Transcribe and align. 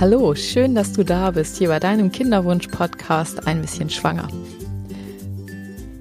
Hallo, 0.00 0.34
schön, 0.34 0.74
dass 0.74 0.94
du 0.94 1.04
da 1.04 1.30
bist, 1.30 1.58
hier 1.58 1.68
bei 1.68 1.78
deinem 1.78 2.10
Kinderwunsch-Podcast 2.10 3.46
Ein 3.46 3.60
bisschen 3.60 3.90
schwanger. 3.90 4.28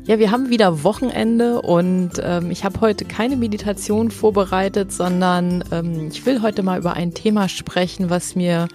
Ja, 0.06 0.20
wir 0.20 0.32
haben 0.32 0.50
wieder 0.50 0.86
Wochenende 0.86 1.62
und 1.62 2.12
ähm, 2.24 2.50
ich 2.50 2.64
habe 2.64 2.80
heute 2.80 3.04
keine 3.04 3.36
Meditation 3.36 4.10
vorbereitet, 4.10 4.94
sondern 4.94 5.66
ähm, 5.74 6.08
ich 6.08 6.26
will 6.26 6.42
heute 6.42 6.64
mal 6.64 6.80
über 6.80 6.94
ein 6.94 7.14
Thema 7.14 7.50
sprechen, 7.50 8.10
was 8.10 8.38
mir 8.38 8.70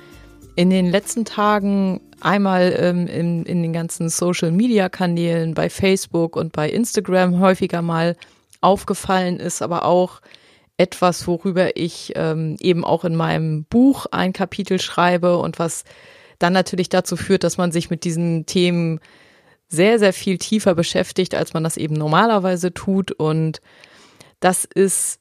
in 0.57 0.69
den 0.69 0.91
letzten 0.91 1.25
Tagen 1.25 2.03
einmal 2.21 2.77
ähm, 2.79 3.07
in, 3.07 3.45
in 3.45 3.63
den 3.63 3.73
ganzen 3.73 4.11
Social-Media-Kanälen, 4.11 5.55
bei 5.55 5.71
Facebook 5.71 6.37
und 6.37 6.53
bei 6.53 6.69
Instagram 6.69 7.41
häufiger 7.41 7.81
mal 7.81 8.15
aufgefallen 8.61 9.41
ist, 9.41 9.63
aber 9.63 9.87
auch 9.87 10.21
etwas, 10.77 11.27
worüber 11.27 11.77
ich 11.77 12.13
ähm, 12.17 12.57
eben 12.61 12.85
auch 12.85 13.05
in 13.05 13.15
meinem 13.15 13.65
Buch 13.65 14.07
ein 14.11 14.33
Kapitel 14.33 14.81
schreibe 14.81 15.39
und 15.39 15.59
was 15.59 15.85
dann 16.39 16.53
natürlich 16.53 16.89
dazu 16.89 17.17
führt, 17.17 17.45
dass 17.45 17.59
man 17.59 17.71
sich 17.71 17.91
mit 17.91 18.05
diesen 18.05 18.47
Themen 18.47 19.01
sehr, 19.69 19.99
sehr 19.99 20.13
viel 20.13 20.39
tiefer 20.39 20.75
beschäftigt, 20.75 21.35
als 21.35 21.55
man 21.55 21.65
das 21.65 21.77
eben 21.77 21.95
normalerweise 21.95 22.75
tut. 22.75 23.13
Und 23.13 23.61
das 24.41 24.65
ist 24.65 25.21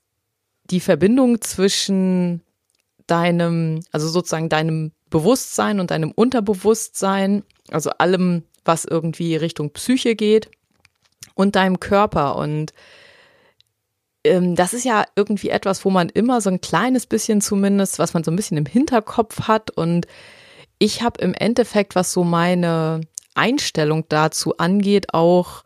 die 0.65 0.79
Verbindung 0.79 1.41
zwischen 1.41 2.41
deinem, 3.07 3.81
also 3.91 4.07
sozusagen 4.07 4.49
deinem 4.49 4.91
Bewusstsein 5.09 5.79
und 5.79 5.91
deinem 5.91 6.11
Unterbewusstsein, 6.11 7.43
also 7.69 7.91
allem, 7.91 8.43
was 8.65 8.85
irgendwie 8.85 9.35
Richtung 9.35 9.71
Psyche 9.71 10.15
geht 10.15 10.49
und 11.35 11.55
deinem 11.55 11.79
Körper. 11.79 12.35
Und 12.37 12.73
das 14.23 14.73
ist 14.73 14.85
ja 14.85 15.03
irgendwie 15.15 15.49
etwas, 15.49 15.83
wo 15.83 15.89
man 15.89 16.09
immer 16.09 16.39
so 16.39 16.49
ein 16.49 16.61
kleines 16.61 17.05
bisschen 17.05 17.41
zumindest, 17.41 17.99
was 17.99 18.13
man 18.13 18.23
so 18.23 18.31
ein 18.31 18.37
bisschen 18.37 18.57
im 18.57 18.65
Hinterkopf 18.65 19.47
hat. 19.47 19.69
Und 19.71 20.07
ich 20.79 21.01
habe 21.01 21.21
im 21.21 21.33
Endeffekt, 21.33 21.95
was 21.95 22.13
so 22.13 22.23
meine 22.23 23.01
Einstellung 23.35 24.05
dazu 24.07 24.57
angeht, 24.57 25.13
auch 25.13 25.63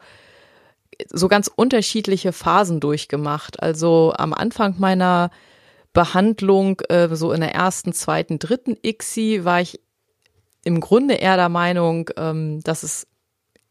so 1.09 1.27
ganz 1.27 1.51
unterschiedliche 1.53 2.33
Phasen 2.33 2.79
durchgemacht. 2.79 3.61
Also 3.61 4.13
am 4.17 4.33
Anfang 4.33 4.75
meiner 4.79 5.29
Behandlung, 5.93 6.81
äh, 6.89 7.15
so 7.15 7.31
in 7.31 7.41
der 7.41 7.53
ersten, 7.53 7.93
zweiten, 7.93 8.39
dritten 8.39 8.75
ICSI, 8.83 9.45
war 9.45 9.61
ich 9.61 9.79
im 10.63 10.79
Grunde 10.79 11.15
eher 11.15 11.37
der 11.37 11.49
Meinung, 11.49 12.09
ähm, 12.17 12.61
dass 12.61 12.83
es 12.83 13.07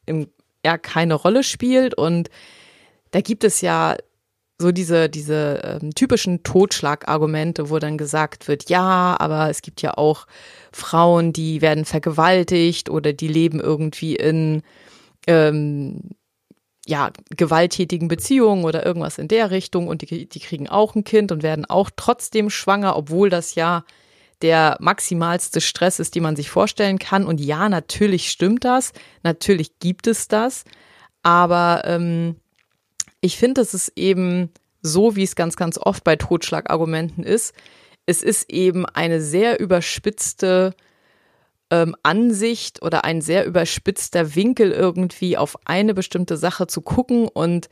eher 0.07 0.79
keine 0.79 1.15
Rolle 1.15 1.43
spielt. 1.43 1.95
Und 1.95 2.31
da 3.11 3.21
gibt 3.21 3.43
es 3.43 3.61
ja 3.61 3.97
so 4.59 4.73
diese, 4.73 5.09
diese 5.09 5.79
ähm, 5.83 5.95
typischen 5.95 6.43
Totschlagargumente, 6.43 7.69
wo 7.69 7.79
dann 7.79 7.99
gesagt 7.99 8.49
wird, 8.49 8.71
ja, 8.71 9.17
aber 9.19 9.51
es 9.51 9.61
gibt 9.63 9.83
ja 9.83 9.95
auch 9.99 10.27
Frauen, 10.73 11.33
die 11.33 11.61
werden 11.61 11.85
vergewaltigt 11.85 12.89
oder 12.89 13.13
die 13.13 13.29
leben 13.29 13.61
irgendwie 13.61 14.17
in 14.17 14.63
ähm, 15.27 16.11
ja, 16.87 17.11
gewalttätigen 17.37 18.09
Beziehungen 18.09 18.65
oder 18.65 18.87
irgendwas 18.87 19.19
in 19.19 19.29
der 19.29 19.51
Richtung 19.51 19.89
und 19.89 20.03
die, 20.03 20.29
die 20.29 20.41
kriegen 20.41 20.69
auch 20.69 20.95
ein 20.95 21.05
Kind 21.05 21.33
und 21.33 21.43
werden 21.43 21.65
auch 21.65 21.91
trotzdem 21.95 22.49
schwanger, 22.49 22.97
obwohl 22.97 23.29
das 23.29 23.57
ja 23.57 23.85
der 24.43 24.77
maximalste 24.81 25.61
Stress 25.61 25.99
ist, 25.99 26.15
den 26.15 26.23
man 26.23 26.37
sich 26.37 26.51
vorstellen 26.51 26.99
kann. 26.99 27.25
Und 27.25 27.41
ja, 27.41 27.69
natürlich 27.69 28.31
stimmt 28.31 28.65
das, 28.65 28.93
natürlich 29.23 29.79
gibt 29.81 30.07
es 30.07 30.29
das, 30.29 30.65
aber 31.23 31.83
ähm, 31.85 32.37
ich 33.27 33.37
finde, 33.37 33.61
es 33.61 33.75
ist 33.75 33.93
eben 33.97 34.51
so, 34.83 35.17
wie 35.17 35.25
es 35.25 35.35
ganz, 35.35 35.57
ganz 35.57 35.79
oft 35.79 36.05
bei 36.05 36.17
Totschlagargumenten 36.17 37.25
ist. 37.25 37.55
Es 38.07 38.23
ist 38.23 38.51
eben 38.51 38.87
eine 38.87 39.21
sehr 39.21 39.59
überspitzte 39.59 40.75
ähm, 41.71 41.97
Ansicht 42.05 42.83
oder 42.83 43.05
ein 43.05 43.21
sehr 43.21 43.45
überspitzter 43.45 44.37
Winkel 44.37 44.71
irgendwie 44.71 45.37
auf 45.37 45.57
eine 45.65 45.93
bestimmte 45.93 46.37
Sache 46.37 46.69
zu 46.69 46.81
gucken 46.81 47.27
und 47.27 47.69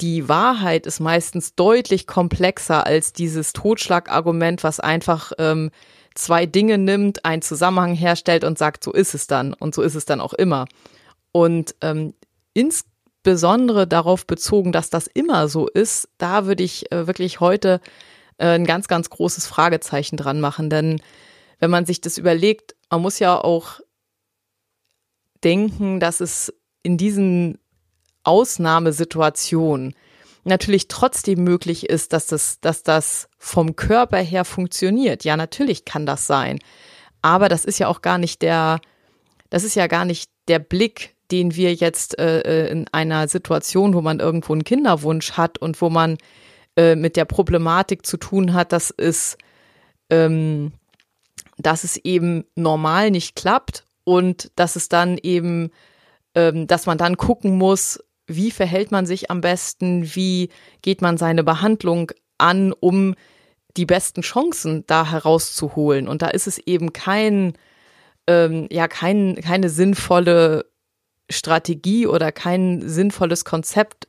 die 0.00 0.28
Wahrheit 0.28 0.86
ist 0.86 1.00
meistens 1.00 1.56
deutlich 1.56 2.06
komplexer 2.06 2.86
als 2.86 3.12
dieses 3.12 3.52
Totschlagargument, 3.52 4.62
was 4.62 4.78
einfach 4.78 5.32
ähm, 5.38 5.72
zwei 6.14 6.46
Dinge 6.46 6.78
nimmt, 6.78 7.24
einen 7.24 7.42
Zusammenhang 7.42 7.94
herstellt 7.94 8.44
und 8.44 8.58
sagt, 8.58 8.84
so 8.84 8.92
ist 8.92 9.14
es 9.14 9.26
dann 9.26 9.54
und 9.54 9.74
so 9.74 9.82
ist 9.82 9.96
es 9.96 10.04
dann 10.04 10.20
auch 10.20 10.34
immer. 10.34 10.66
Und 11.32 11.74
ähm, 11.80 12.14
ins 12.54 12.84
insbesondere 13.18 13.86
darauf 13.86 14.26
bezogen, 14.26 14.72
dass 14.72 14.90
das 14.90 15.06
immer 15.06 15.48
so 15.48 15.68
ist, 15.68 16.08
da 16.18 16.46
würde 16.46 16.62
ich 16.62 16.90
äh, 16.92 17.06
wirklich 17.06 17.40
heute 17.40 17.80
äh, 18.38 18.46
ein 18.46 18.64
ganz, 18.64 18.88
ganz 18.88 19.10
großes 19.10 19.46
Fragezeichen 19.46 20.16
dran 20.16 20.40
machen. 20.40 20.70
Denn 20.70 21.00
wenn 21.58 21.70
man 21.70 21.84
sich 21.84 22.00
das 22.00 22.18
überlegt, 22.18 22.74
man 22.90 23.02
muss 23.02 23.18
ja 23.18 23.38
auch 23.38 23.80
denken, 25.44 26.00
dass 26.00 26.20
es 26.20 26.52
in 26.82 26.96
diesen 26.96 27.58
Ausnahmesituationen 28.22 29.94
natürlich 30.44 30.88
trotzdem 30.88 31.44
möglich 31.44 31.88
ist, 31.88 32.12
dass 32.12 32.26
das, 32.26 32.60
dass 32.60 32.82
das 32.82 33.28
vom 33.36 33.76
Körper 33.76 34.18
her 34.18 34.44
funktioniert. 34.44 35.24
Ja, 35.24 35.36
natürlich 35.36 35.84
kann 35.84 36.06
das 36.06 36.26
sein. 36.26 36.58
Aber 37.20 37.48
das 37.48 37.64
ist 37.64 37.78
ja 37.78 37.88
auch 37.88 38.00
gar 38.00 38.18
nicht 38.18 38.42
der, 38.42 38.80
das 39.50 39.64
ist 39.64 39.74
ja 39.74 39.88
gar 39.88 40.04
nicht 40.04 40.30
der 40.46 40.60
Blick, 40.60 41.16
den 41.30 41.54
wir 41.54 41.74
jetzt 41.74 42.18
äh, 42.18 42.40
äh, 42.40 42.70
in 42.70 42.86
einer 42.92 43.28
Situation, 43.28 43.94
wo 43.94 44.00
man 44.00 44.20
irgendwo 44.20 44.52
einen 44.52 44.64
Kinderwunsch 44.64 45.32
hat 45.32 45.58
und 45.58 45.80
wo 45.80 45.90
man 45.90 46.16
äh, 46.76 46.96
mit 46.96 47.16
der 47.16 47.24
Problematik 47.24 48.06
zu 48.06 48.16
tun 48.16 48.54
hat, 48.54 48.72
dass 48.72 48.92
es, 48.96 49.36
ähm, 50.10 50.72
dass 51.58 51.84
es 51.84 51.96
eben 51.98 52.44
normal 52.54 53.10
nicht 53.10 53.36
klappt 53.36 53.84
und 54.04 54.50
dass 54.56 54.76
es 54.76 54.88
dann 54.88 55.18
eben, 55.18 55.70
ähm, 56.34 56.66
dass 56.66 56.86
man 56.86 56.98
dann 56.98 57.16
gucken 57.16 57.58
muss, 57.58 57.98
wie 58.26 58.50
verhält 58.50 58.90
man 58.90 59.06
sich 59.06 59.30
am 59.30 59.40
besten, 59.40 60.14
wie 60.14 60.50
geht 60.82 61.02
man 61.02 61.16
seine 61.16 61.44
Behandlung 61.44 62.12
an, 62.38 62.72
um 62.72 63.14
die 63.76 63.86
besten 63.86 64.22
Chancen 64.22 64.84
da 64.86 65.10
herauszuholen. 65.10 66.08
Und 66.08 66.22
da 66.22 66.28
ist 66.28 66.46
es 66.46 66.58
eben 66.58 66.92
kein, 66.92 67.54
ähm, 68.26 68.66
ja, 68.70 68.88
kein, 68.88 69.36
keine 69.36 69.68
sinnvolle 69.68 70.66
Strategie 71.30 72.06
oder 72.06 72.32
kein 72.32 72.88
sinnvolles 72.88 73.44
Konzept, 73.44 74.08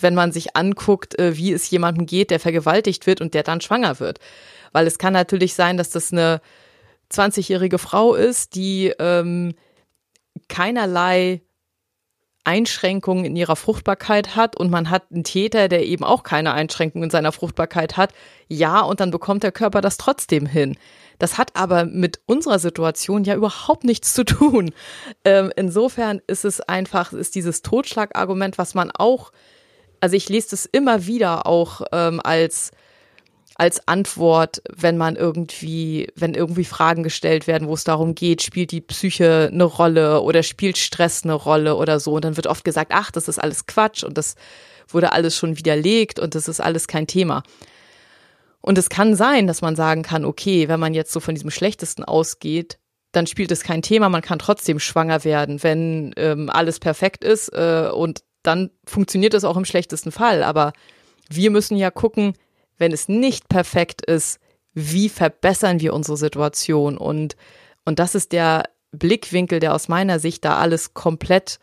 wenn 0.00 0.14
man 0.14 0.32
sich 0.32 0.56
anguckt, 0.56 1.18
äh, 1.18 1.36
wie 1.36 1.52
es 1.52 1.70
jemandem 1.70 2.06
geht, 2.06 2.30
der 2.30 2.40
vergewaltigt 2.40 3.06
wird 3.06 3.20
und 3.20 3.34
der 3.34 3.42
dann 3.42 3.60
schwanger 3.60 4.00
wird. 4.00 4.20
Weil 4.72 4.86
es 4.86 4.98
kann 4.98 5.12
natürlich 5.12 5.54
sein, 5.54 5.76
dass 5.76 5.90
das 5.90 6.12
eine 6.12 6.40
20-jährige 7.10 7.78
Frau 7.78 8.14
ist, 8.14 8.54
die 8.54 8.92
ähm, 8.98 9.54
keinerlei 10.48 11.42
Einschränkungen 12.44 13.24
in 13.24 13.36
ihrer 13.36 13.56
Fruchtbarkeit 13.56 14.34
hat 14.34 14.56
und 14.56 14.70
man 14.70 14.88
hat 14.88 15.12
einen 15.12 15.24
Täter, 15.24 15.68
der 15.68 15.84
eben 15.84 16.04
auch 16.04 16.22
keine 16.22 16.54
Einschränkungen 16.54 17.04
in 17.04 17.10
seiner 17.10 17.32
Fruchtbarkeit 17.32 17.96
hat. 17.96 18.14
Ja, 18.46 18.80
und 18.80 19.00
dann 19.00 19.10
bekommt 19.10 19.42
der 19.42 19.52
Körper 19.52 19.82
das 19.82 19.98
trotzdem 19.98 20.46
hin. 20.46 20.76
Das 21.18 21.38
hat 21.38 21.56
aber 21.56 21.84
mit 21.84 22.20
unserer 22.26 22.58
Situation 22.58 23.24
ja 23.24 23.34
überhaupt 23.34 23.84
nichts 23.84 24.14
zu 24.14 24.24
tun. 24.24 24.70
Ähm, 25.24 25.52
insofern 25.56 26.20
ist 26.26 26.44
es 26.44 26.60
einfach, 26.60 27.12
ist 27.12 27.34
dieses 27.34 27.62
Totschlagargument, 27.62 28.58
was 28.58 28.74
man 28.74 28.90
auch, 28.90 29.32
also 30.00 30.16
ich 30.16 30.28
lese 30.28 30.50
das 30.50 30.66
immer 30.66 31.06
wieder 31.06 31.46
auch 31.46 31.82
ähm, 31.92 32.20
als 32.22 32.70
als 33.58 33.86
Antwort, 33.88 34.62
wenn 34.72 34.96
man 34.96 35.16
irgendwie, 35.16 36.06
wenn 36.14 36.34
irgendwie 36.34 36.64
Fragen 36.64 37.02
gestellt 37.02 37.48
werden, 37.48 37.66
wo 37.66 37.74
es 37.74 37.82
darum 37.82 38.14
geht, 38.14 38.40
spielt 38.40 38.70
die 38.70 38.80
Psyche 38.80 39.50
eine 39.52 39.64
Rolle 39.64 40.20
oder 40.20 40.44
spielt 40.44 40.78
Stress 40.78 41.24
eine 41.24 41.34
Rolle 41.34 41.74
oder 41.74 41.98
so. 41.98 42.12
Und 42.12 42.24
dann 42.24 42.36
wird 42.36 42.46
oft 42.46 42.64
gesagt, 42.64 42.92
ach, 42.94 43.10
das 43.10 43.26
ist 43.26 43.40
alles 43.40 43.66
Quatsch 43.66 44.04
und 44.04 44.16
das 44.16 44.36
wurde 44.86 45.12
alles 45.12 45.36
schon 45.36 45.58
widerlegt 45.58 46.20
und 46.20 46.36
das 46.36 46.46
ist 46.46 46.60
alles 46.60 46.86
kein 46.86 47.08
Thema. 47.08 47.42
Und 48.60 48.78
es 48.78 48.88
kann 48.88 49.14
sein, 49.14 49.46
dass 49.46 49.62
man 49.62 49.76
sagen 49.76 50.02
kann, 50.02 50.24
okay, 50.24 50.68
wenn 50.68 50.80
man 50.80 50.94
jetzt 50.94 51.12
so 51.12 51.20
von 51.20 51.34
diesem 51.34 51.50
Schlechtesten 51.50 52.04
ausgeht, 52.04 52.78
dann 53.12 53.26
spielt 53.26 53.50
es 53.50 53.62
kein 53.62 53.82
Thema, 53.82 54.08
man 54.08 54.22
kann 54.22 54.38
trotzdem 54.38 54.78
schwanger 54.78 55.24
werden, 55.24 55.62
wenn 55.62 56.12
ähm, 56.16 56.50
alles 56.50 56.78
perfekt 56.78 57.24
ist 57.24 57.48
äh, 57.48 57.88
und 57.92 58.22
dann 58.42 58.70
funktioniert 58.84 59.34
es 59.34 59.44
auch 59.44 59.56
im 59.56 59.64
schlechtesten 59.64 60.12
Fall. 60.12 60.42
Aber 60.42 60.72
wir 61.28 61.50
müssen 61.50 61.76
ja 61.76 61.90
gucken, 61.90 62.34
wenn 62.76 62.92
es 62.92 63.08
nicht 63.08 63.48
perfekt 63.48 64.04
ist, 64.04 64.40
wie 64.74 65.08
verbessern 65.08 65.80
wir 65.80 65.94
unsere 65.94 66.16
Situation? 66.16 66.96
Und, 66.96 67.36
und 67.84 67.98
das 67.98 68.14
ist 68.14 68.32
der 68.32 68.64
Blickwinkel, 68.92 69.60
der 69.60 69.74
aus 69.74 69.88
meiner 69.88 70.18
Sicht 70.18 70.44
da 70.44 70.58
alles 70.58 70.94
komplett 70.94 71.58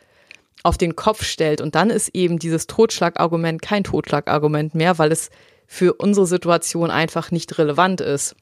auf 0.63 0.77
den 0.77 0.95
Kopf 0.95 1.23
stellt. 1.23 1.61
Und 1.61 1.75
dann 1.75 1.89
ist 1.89 2.09
eben 2.09 2.39
dieses 2.39 2.67
Totschlagargument 2.67 3.61
kein 3.61 3.83
Totschlagargument 3.83 4.75
mehr, 4.75 4.97
weil 4.97 5.11
es 5.11 5.29
für 5.67 5.93
unsere 5.93 6.27
Situation 6.27 6.91
einfach 6.91 7.31
nicht 7.31 7.57
relevant 7.57 8.01
ist. 8.01 8.35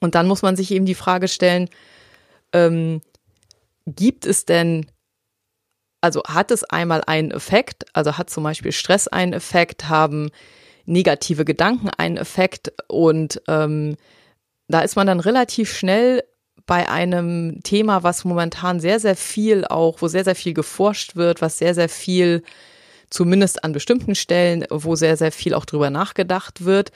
Und 0.00 0.14
dann 0.14 0.26
muss 0.26 0.42
man 0.42 0.56
sich 0.56 0.70
eben 0.70 0.86
die 0.86 0.94
Frage 0.94 1.28
stellen, 1.28 1.68
ähm, 2.52 3.00
gibt 3.86 4.26
es 4.26 4.44
denn, 4.44 4.86
also 6.00 6.22
hat 6.26 6.50
es 6.50 6.64
einmal 6.64 7.02
einen 7.06 7.30
Effekt, 7.30 7.84
also 7.94 8.16
hat 8.16 8.30
zum 8.30 8.44
Beispiel 8.44 8.72
Stress 8.72 9.08
einen 9.08 9.32
Effekt, 9.32 9.88
haben 9.88 10.30
negative 10.86 11.44
Gedanken 11.44 11.90
einen 11.90 12.16
Effekt 12.16 12.72
und 12.88 13.40
ähm, 13.48 13.96
da 14.68 14.80
ist 14.80 14.96
man 14.96 15.06
dann 15.06 15.20
relativ 15.20 15.76
schnell 15.76 16.22
bei 16.66 16.88
einem 16.88 17.60
Thema, 17.64 18.02
was 18.02 18.24
momentan 18.24 18.80
sehr, 18.80 19.00
sehr 19.00 19.16
viel 19.16 19.64
auch, 19.64 20.02
wo 20.02 20.08
sehr, 20.08 20.24
sehr 20.24 20.36
viel 20.36 20.54
geforscht 20.54 21.16
wird, 21.16 21.42
was 21.42 21.58
sehr, 21.58 21.74
sehr 21.74 21.88
viel, 21.88 22.42
zumindest 23.10 23.64
an 23.64 23.72
bestimmten 23.72 24.14
Stellen, 24.14 24.64
wo 24.70 24.94
sehr, 24.96 25.16
sehr 25.16 25.32
viel 25.32 25.54
auch 25.54 25.64
drüber 25.64 25.90
nachgedacht 25.90 26.64
wird. 26.64 26.92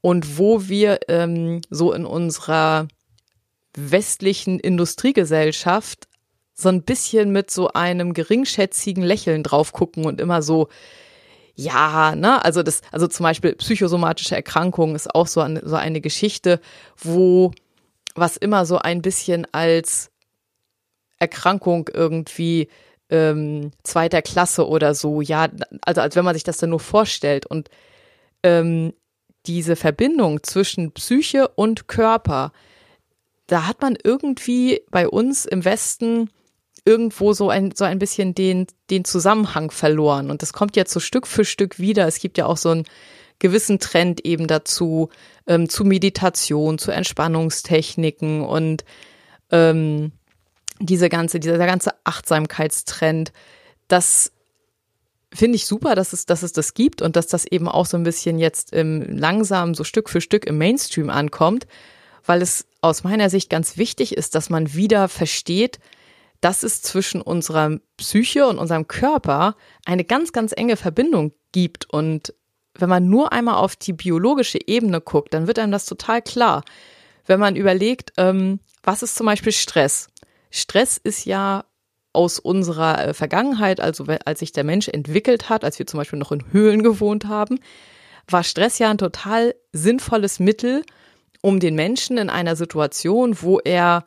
Und 0.00 0.38
wo 0.38 0.68
wir 0.68 1.00
ähm, 1.08 1.62
so 1.70 1.92
in 1.92 2.04
unserer 2.04 2.86
westlichen 3.76 4.60
Industriegesellschaft 4.60 6.08
so 6.54 6.68
ein 6.68 6.82
bisschen 6.82 7.32
mit 7.32 7.50
so 7.50 7.68
einem 7.68 8.14
geringschätzigen 8.14 9.02
Lächeln 9.02 9.42
drauf 9.42 9.72
gucken 9.72 10.06
und 10.06 10.20
immer 10.20 10.42
so, 10.42 10.68
ja, 11.54 12.14
ne, 12.14 12.44
also 12.44 12.62
das, 12.62 12.80
also 12.92 13.08
zum 13.08 13.24
Beispiel 13.24 13.54
psychosomatische 13.54 14.34
Erkrankungen 14.34 14.96
ist 14.96 15.14
auch 15.14 15.26
so, 15.26 15.40
eine, 15.40 15.66
so 15.66 15.76
eine 15.76 16.00
Geschichte, 16.00 16.60
wo 16.96 17.52
was 18.14 18.36
immer 18.38 18.64
so 18.64 18.78
ein 18.78 19.02
bisschen 19.02 19.46
als 19.52 20.10
Erkrankung 21.18 21.88
irgendwie 21.92 22.68
ähm, 23.10 23.70
zweiter 23.82 24.22
Klasse 24.22 24.66
oder 24.66 24.94
so, 24.94 25.20
ja, 25.20 25.48
also 25.82 26.00
als 26.00 26.16
wenn 26.16 26.24
man 26.24 26.34
sich 26.34 26.44
das 26.44 26.58
dann 26.58 26.70
nur 26.70 26.80
vorstellt 26.80 27.46
und 27.46 27.70
ähm, 28.42 28.92
diese 29.46 29.76
Verbindung 29.76 30.42
zwischen 30.42 30.92
Psyche 30.92 31.48
und 31.48 31.88
Körper, 31.88 32.52
da 33.46 33.66
hat 33.66 33.80
man 33.80 33.96
irgendwie 34.02 34.82
bei 34.90 35.08
uns 35.08 35.46
im 35.46 35.64
Westen 35.64 36.30
irgendwo 36.84 37.32
so 37.32 37.50
ein, 37.50 37.72
so 37.74 37.84
ein 37.84 37.98
bisschen 37.98 38.34
den, 38.34 38.66
den 38.90 39.04
Zusammenhang 39.04 39.70
verloren. 39.70 40.30
Und 40.30 40.42
das 40.42 40.52
kommt 40.52 40.76
jetzt 40.76 40.92
so 40.92 41.00
Stück 41.00 41.26
für 41.26 41.44
Stück 41.44 41.78
wieder. 41.78 42.06
Es 42.06 42.20
gibt 42.20 42.38
ja 42.38 42.46
auch 42.46 42.56
so 42.56 42.70
einen 42.70 42.84
gewissen 43.38 43.78
Trend 43.78 44.24
eben 44.24 44.46
dazu, 44.46 45.10
ähm, 45.46 45.68
zu 45.68 45.84
Meditation, 45.84 46.78
zu 46.78 46.92
Entspannungstechniken 46.92 48.42
und 48.42 48.84
ähm, 49.50 50.12
diese 50.80 51.08
ganze, 51.08 51.40
dieser 51.40 51.58
ganze 51.58 51.92
Achtsamkeitstrend, 52.04 53.32
das 53.88 54.32
finde 55.32 55.56
ich 55.56 55.66
super, 55.66 55.94
dass 55.94 56.12
es, 56.12 56.26
dass 56.26 56.42
es 56.42 56.52
das 56.52 56.74
gibt 56.74 57.02
und 57.02 57.16
dass 57.16 57.26
das 57.26 57.44
eben 57.46 57.68
auch 57.68 57.86
so 57.86 57.96
ein 57.96 58.04
bisschen 58.04 58.38
jetzt 58.38 58.72
ähm, 58.72 59.04
langsam 59.08 59.74
so 59.74 59.84
Stück 59.84 60.08
für 60.08 60.20
Stück 60.20 60.46
im 60.46 60.58
Mainstream 60.58 61.10
ankommt, 61.10 61.66
weil 62.24 62.42
es 62.42 62.66
aus 62.80 63.04
meiner 63.04 63.30
Sicht 63.30 63.50
ganz 63.50 63.76
wichtig 63.76 64.16
ist, 64.16 64.34
dass 64.34 64.50
man 64.50 64.74
wieder 64.74 65.08
versteht, 65.08 65.78
dass 66.40 66.62
es 66.62 66.82
zwischen 66.82 67.20
unserer 67.20 67.78
Psyche 67.96 68.46
und 68.46 68.58
unserem 68.58 68.86
Körper 68.88 69.56
eine 69.84 70.04
ganz, 70.04 70.32
ganz 70.32 70.52
enge 70.56 70.76
Verbindung 70.76 71.32
gibt. 71.52 71.88
Und 71.90 72.34
wenn 72.74 72.88
man 72.88 73.08
nur 73.08 73.32
einmal 73.32 73.56
auf 73.56 73.76
die 73.76 73.92
biologische 73.92 74.58
Ebene 74.66 75.00
guckt, 75.00 75.34
dann 75.34 75.46
wird 75.46 75.58
einem 75.58 75.72
das 75.72 75.86
total 75.86 76.22
klar. 76.22 76.62
Wenn 77.26 77.40
man 77.40 77.56
überlegt, 77.56 78.12
ähm, 78.16 78.60
was 78.82 79.02
ist 79.02 79.16
zum 79.16 79.26
Beispiel 79.26 79.52
Stress? 79.52 80.08
Stress 80.50 80.96
ist 80.96 81.24
ja 81.24 81.64
aus 82.12 82.38
unserer 82.38 83.08
äh, 83.08 83.14
Vergangenheit, 83.14 83.80
also 83.80 84.06
als 84.24 84.40
sich 84.40 84.52
der 84.52 84.64
Mensch 84.64 84.88
entwickelt 84.88 85.48
hat, 85.48 85.64
als 85.64 85.78
wir 85.78 85.86
zum 85.86 85.98
Beispiel 85.98 86.18
noch 86.18 86.32
in 86.32 86.50
Höhlen 86.50 86.82
gewohnt 86.82 87.26
haben, 87.26 87.60
war 88.28 88.42
Stress 88.42 88.78
ja 88.78 88.90
ein 88.90 88.98
total 88.98 89.54
sinnvolles 89.72 90.40
Mittel, 90.40 90.82
um 91.42 91.60
den 91.60 91.74
Menschen 91.74 92.18
in 92.18 92.30
einer 92.30 92.56
Situation, 92.56 93.36
wo 93.42 93.60
er 93.60 94.04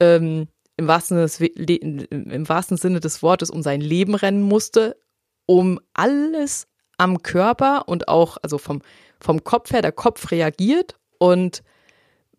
ähm, 0.00 0.46
im 0.76 0.86
wahrsten, 0.86 1.18
im 1.18 2.48
wahrsten 2.48 2.76
Sinne 2.76 3.00
des 3.00 3.22
Wortes 3.22 3.50
um 3.50 3.62
sein 3.62 3.80
Leben 3.80 4.14
rennen 4.14 4.42
musste, 4.42 4.96
um 5.44 5.80
alles 5.92 6.68
am 6.96 7.22
Körper 7.22 7.88
und 7.88 8.08
auch, 8.08 8.38
also 8.42 8.58
vom, 8.58 8.80
vom 9.20 9.42
Kopf 9.42 9.72
her, 9.72 9.82
der 9.82 9.92
Kopf 9.92 10.30
reagiert 10.30 10.96
und 11.18 11.62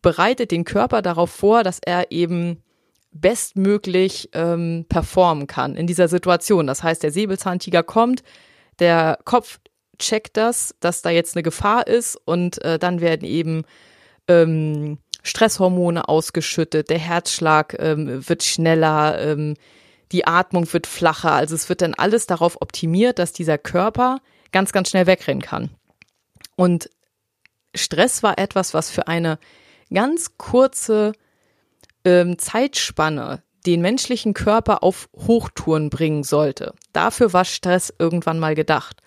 bereitet 0.02 0.52
den 0.52 0.64
Körper 0.64 1.02
darauf 1.02 1.30
vor, 1.30 1.64
dass 1.64 1.80
er 1.86 2.12
eben 2.12 2.64
bestmöglich 3.12 4.30
ähm, 4.34 4.86
performen 4.88 5.48
kann 5.48 5.76
in 5.76 5.88
dieser 5.88 6.08
Situation. 6.08 6.68
Das 6.68 6.84
heißt, 6.84 7.04
der 7.04 7.12
Säbelzahntiger 7.12 7.84
kommt, 7.84 8.24
der 8.80 9.20
Kopf 9.26 9.60
checkt 9.98 10.38
das, 10.38 10.76
dass 10.80 11.02
da 11.02 11.10
jetzt 11.10 11.36
eine 11.36 11.44
Gefahr 11.44 11.88
ist 11.88 12.16
und 12.16 12.64
äh, 12.64 12.80
dann 12.80 13.02
werden 13.02 13.28
eben 13.28 13.64
ähm, 14.28 15.00
Stresshormone 15.24 16.08
ausgeschüttet, 16.08 16.90
der 16.90 17.00
Herzschlag 17.00 17.76
ähm, 17.80 18.28
wird 18.28 18.44
schneller, 18.44 19.20
ähm, 19.20 19.56
die 20.12 20.26
Atmung 20.26 20.72
wird 20.72 20.88
flacher. 20.88 21.34
Also 21.34 21.56
es 21.56 21.68
wird 21.70 21.82
dann 21.82 21.94
alles 21.94 22.26
darauf 22.26 22.62
optimiert, 22.62 23.20
dass 23.20 23.34
dieser 23.34 23.58
Körper 23.58 24.20
ganz, 24.52 24.72
ganz 24.72 24.90
schnell 24.90 25.08
wegrennen 25.08 25.42
kann. 25.42 25.70
Und 26.56 26.90
Stress 27.76 28.24
war 28.24 28.40
etwas, 28.40 28.74
was 28.74 28.90
für 28.90 29.08
eine 29.08 29.38
ganz 29.94 30.38
kurze 30.38 31.12
ähm, 32.06 32.38
Zeitspanne 32.38 33.42
den 33.66 33.82
menschlichen 33.82 34.34
Körper 34.34 34.84
auf 34.84 35.10
Hochtouren 35.16 35.90
bringen 35.90 36.24
sollte. 36.24 36.74
Dafür 36.94 37.34
war 37.34 37.44
Stress 37.46 37.92
irgendwann 37.98 38.38
mal 38.40 38.54
gedacht. 38.56 39.02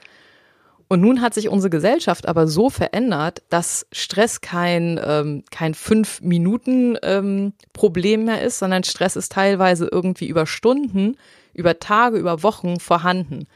Und 0.89 1.01
nun 1.01 1.23
hat 1.23 1.33
sich 1.33 1.49
unsere 1.49 1.71
Gesellschaft 1.71 2.29
aber 2.29 2.47
so 2.47 2.69
verändert, 2.69 3.43
dass 3.49 3.87
Stress 3.93 4.43
kein, 4.43 5.01
ähm, 5.03 5.43
kein 5.51 5.73
Fünf-Minuten-Problem 5.73 8.21
ähm, 8.21 8.27
mehr 8.27 8.43
ist, 8.43 8.59
sondern 8.59 8.85
Stress 8.85 9.17
ist 9.17 9.33
teilweise 9.33 9.89
irgendwie 9.91 10.27
über 10.27 10.47
Stunden, 10.47 11.17
über 11.55 11.79
Tage, 11.79 12.19
über 12.19 12.43
Wochen 12.43 12.79
vorhanden. 12.79 13.47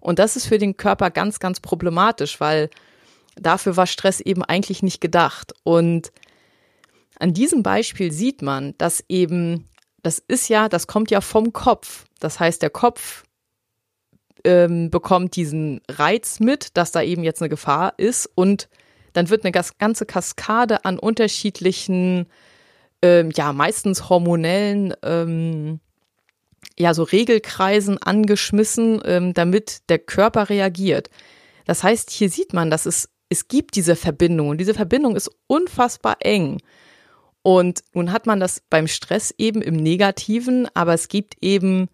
Und 0.00 0.18
das 0.18 0.34
ist 0.34 0.46
für 0.46 0.56
den 0.56 0.78
Körper 0.78 1.10
ganz, 1.10 1.40
ganz 1.40 1.60
problematisch, 1.60 2.40
weil 2.40 2.70
dafür 3.36 3.76
war 3.76 3.86
Stress 3.86 4.20
eben 4.20 4.42
eigentlich 4.42 4.82
nicht 4.82 5.02
gedacht. 5.02 5.52
Und 5.64 6.10
an 7.22 7.32
diesem 7.32 7.62
Beispiel 7.62 8.10
sieht 8.10 8.42
man, 8.42 8.74
dass 8.78 9.04
eben, 9.08 9.68
das 10.02 10.18
ist 10.18 10.48
ja, 10.48 10.68
das 10.68 10.88
kommt 10.88 11.12
ja 11.12 11.20
vom 11.20 11.52
Kopf. 11.52 12.04
Das 12.18 12.40
heißt, 12.40 12.60
der 12.62 12.70
Kopf 12.70 13.22
ähm, 14.44 14.90
bekommt 14.90 15.36
diesen 15.36 15.80
Reiz 15.88 16.40
mit, 16.40 16.76
dass 16.76 16.90
da 16.90 17.00
eben 17.00 17.22
jetzt 17.22 17.40
eine 17.40 17.48
Gefahr 17.48 17.94
ist 17.96 18.28
und 18.34 18.68
dann 19.12 19.30
wird 19.30 19.44
eine 19.44 19.52
ganze 19.52 20.04
Kaskade 20.04 20.84
an 20.84 20.98
unterschiedlichen, 20.98 22.26
ähm, 23.02 23.30
ja 23.36 23.52
meistens 23.52 24.08
hormonellen, 24.08 24.92
ähm, 25.04 25.78
ja 26.76 26.92
so 26.92 27.04
Regelkreisen 27.04 27.98
angeschmissen, 27.98 29.00
ähm, 29.04 29.32
damit 29.32 29.88
der 29.90 30.00
Körper 30.00 30.48
reagiert. 30.48 31.08
Das 31.66 31.84
heißt, 31.84 32.10
hier 32.10 32.30
sieht 32.30 32.52
man, 32.52 32.68
dass 32.68 32.84
es 32.84 33.10
es 33.28 33.46
gibt 33.48 33.76
diese 33.76 33.96
Verbindung 33.96 34.48
und 34.48 34.58
diese 34.58 34.74
Verbindung 34.74 35.16
ist 35.16 35.30
unfassbar 35.46 36.16
eng. 36.20 36.58
Und 37.42 37.82
nun 37.92 38.12
hat 38.12 38.26
man 38.26 38.40
das 38.40 38.62
beim 38.70 38.86
Stress 38.86 39.34
eben 39.36 39.62
im 39.62 39.74
Negativen, 39.74 40.68
aber 40.74 40.94
es 40.94 41.08
gibt 41.08 41.36
eben 41.40 41.88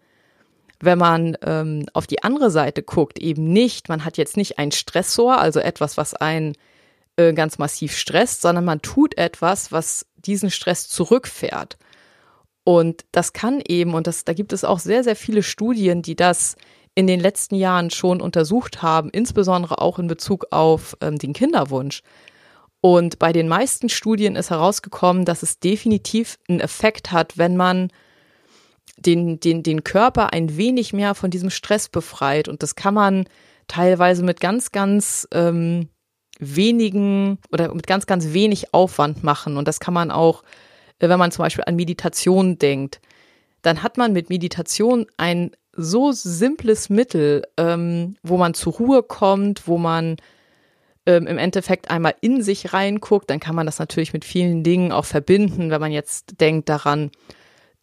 wenn 0.81 0.97
man 0.97 1.37
ähm, 1.45 1.85
auf 1.93 2.07
die 2.07 2.23
andere 2.23 2.51
Seite 2.51 2.83
guckt, 2.83 3.19
eben 3.19 3.51
nicht, 3.51 3.89
man 3.89 4.05
hat 4.05 4.17
jetzt 4.17 4.37
nicht 4.37 4.59
einen 4.59 4.71
Stressor, 4.71 5.37
also 5.37 5.59
etwas, 5.59 5.97
was 5.97 6.13
einen 6.13 6.55
äh, 7.17 7.33
ganz 7.33 7.57
massiv 7.57 7.95
stresst, 7.97 8.41
sondern 8.41 8.65
man 8.65 8.81
tut 8.81 9.17
etwas, 9.17 9.71
was 9.71 10.05
diesen 10.15 10.51
Stress 10.51 10.87
zurückfährt. 10.87 11.77
Und 12.63 13.05
das 13.11 13.33
kann 13.33 13.61
eben, 13.67 13.93
und 13.93 14.07
das, 14.07 14.23
da 14.23 14.33
gibt 14.33 14.53
es 14.53 14.63
auch 14.63 14.79
sehr, 14.79 15.03
sehr 15.03 15.15
viele 15.15 15.43
Studien, 15.43 16.01
die 16.01 16.15
das 16.15 16.55
in 16.95 17.07
den 17.07 17.19
letzten 17.19 17.55
Jahren 17.55 17.89
schon 17.89 18.21
untersucht 18.21 18.81
haben, 18.81 19.09
insbesondere 19.09 19.81
auch 19.81 19.99
in 19.99 20.07
Bezug 20.07 20.47
auf 20.51 20.95
ähm, 21.01 21.17
den 21.17 21.33
Kinderwunsch. 21.33 22.03
Und 22.81 23.19
bei 23.19 23.33
den 23.33 23.47
meisten 23.47 23.89
Studien 23.89 24.35
ist 24.35 24.51
herausgekommen, 24.51 25.25
dass 25.25 25.43
es 25.43 25.59
definitiv 25.59 26.37
einen 26.47 26.61
Effekt 26.61 27.11
hat, 27.11 27.37
wenn 27.37 27.57
man 27.57 27.91
den, 28.97 29.39
den, 29.39 29.63
den 29.63 29.83
Körper 29.83 30.33
ein 30.33 30.57
wenig 30.57 30.93
mehr 30.93 31.15
von 31.15 31.29
diesem 31.29 31.49
Stress 31.49 31.89
befreit. 31.89 32.47
Und 32.47 32.63
das 32.63 32.75
kann 32.75 32.93
man 32.93 33.25
teilweise 33.67 34.23
mit 34.23 34.39
ganz, 34.39 34.71
ganz 34.71 35.27
ähm, 35.31 35.89
wenigen 36.39 37.37
oder 37.51 37.73
mit 37.73 37.87
ganz, 37.87 38.05
ganz 38.05 38.33
wenig 38.33 38.73
Aufwand 38.73 39.23
machen. 39.23 39.57
Und 39.57 39.67
das 39.67 39.79
kann 39.79 39.93
man 39.93 40.11
auch, 40.11 40.43
äh, 40.99 41.09
wenn 41.09 41.19
man 41.19 41.31
zum 41.31 41.43
Beispiel 41.43 41.65
an 41.65 41.75
Meditation 41.75 42.57
denkt, 42.57 43.01
dann 43.61 43.83
hat 43.83 43.97
man 43.97 44.13
mit 44.13 44.29
Meditation 44.29 45.05
ein 45.17 45.51
so 45.73 46.11
simples 46.11 46.89
Mittel, 46.89 47.43
ähm, 47.57 48.15
wo 48.23 48.37
man 48.37 48.53
zur 48.53 48.73
Ruhe 48.73 49.03
kommt, 49.03 49.67
wo 49.67 49.77
man 49.77 50.15
ähm, 51.09 51.25
im 51.25 51.39
Endeffekt 51.39 51.89
einmal 51.89 52.13
in 52.21 52.43
sich 52.43 52.71
reinguckt, 52.71 53.31
dann 53.31 53.39
kann 53.39 53.55
man 53.55 53.65
das 53.65 53.79
natürlich 53.79 54.13
mit 54.13 54.23
vielen 54.23 54.63
Dingen 54.63 54.91
auch 54.91 55.05
verbinden, 55.05 55.71
wenn 55.71 55.81
man 55.81 55.91
jetzt 55.91 56.39
denkt 56.39 56.69
daran, 56.69 57.09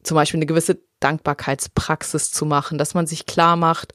zum 0.04 0.14
Beispiel 0.14 0.38
eine 0.38 0.46
gewisse 0.46 0.78
Dankbarkeitspraxis 1.00 2.30
zu 2.30 2.46
machen, 2.46 2.78
dass 2.78 2.94
man 2.94 3.08
sich 3.08 3.26
klar 3.26 3.56
macht, 3.56 3.94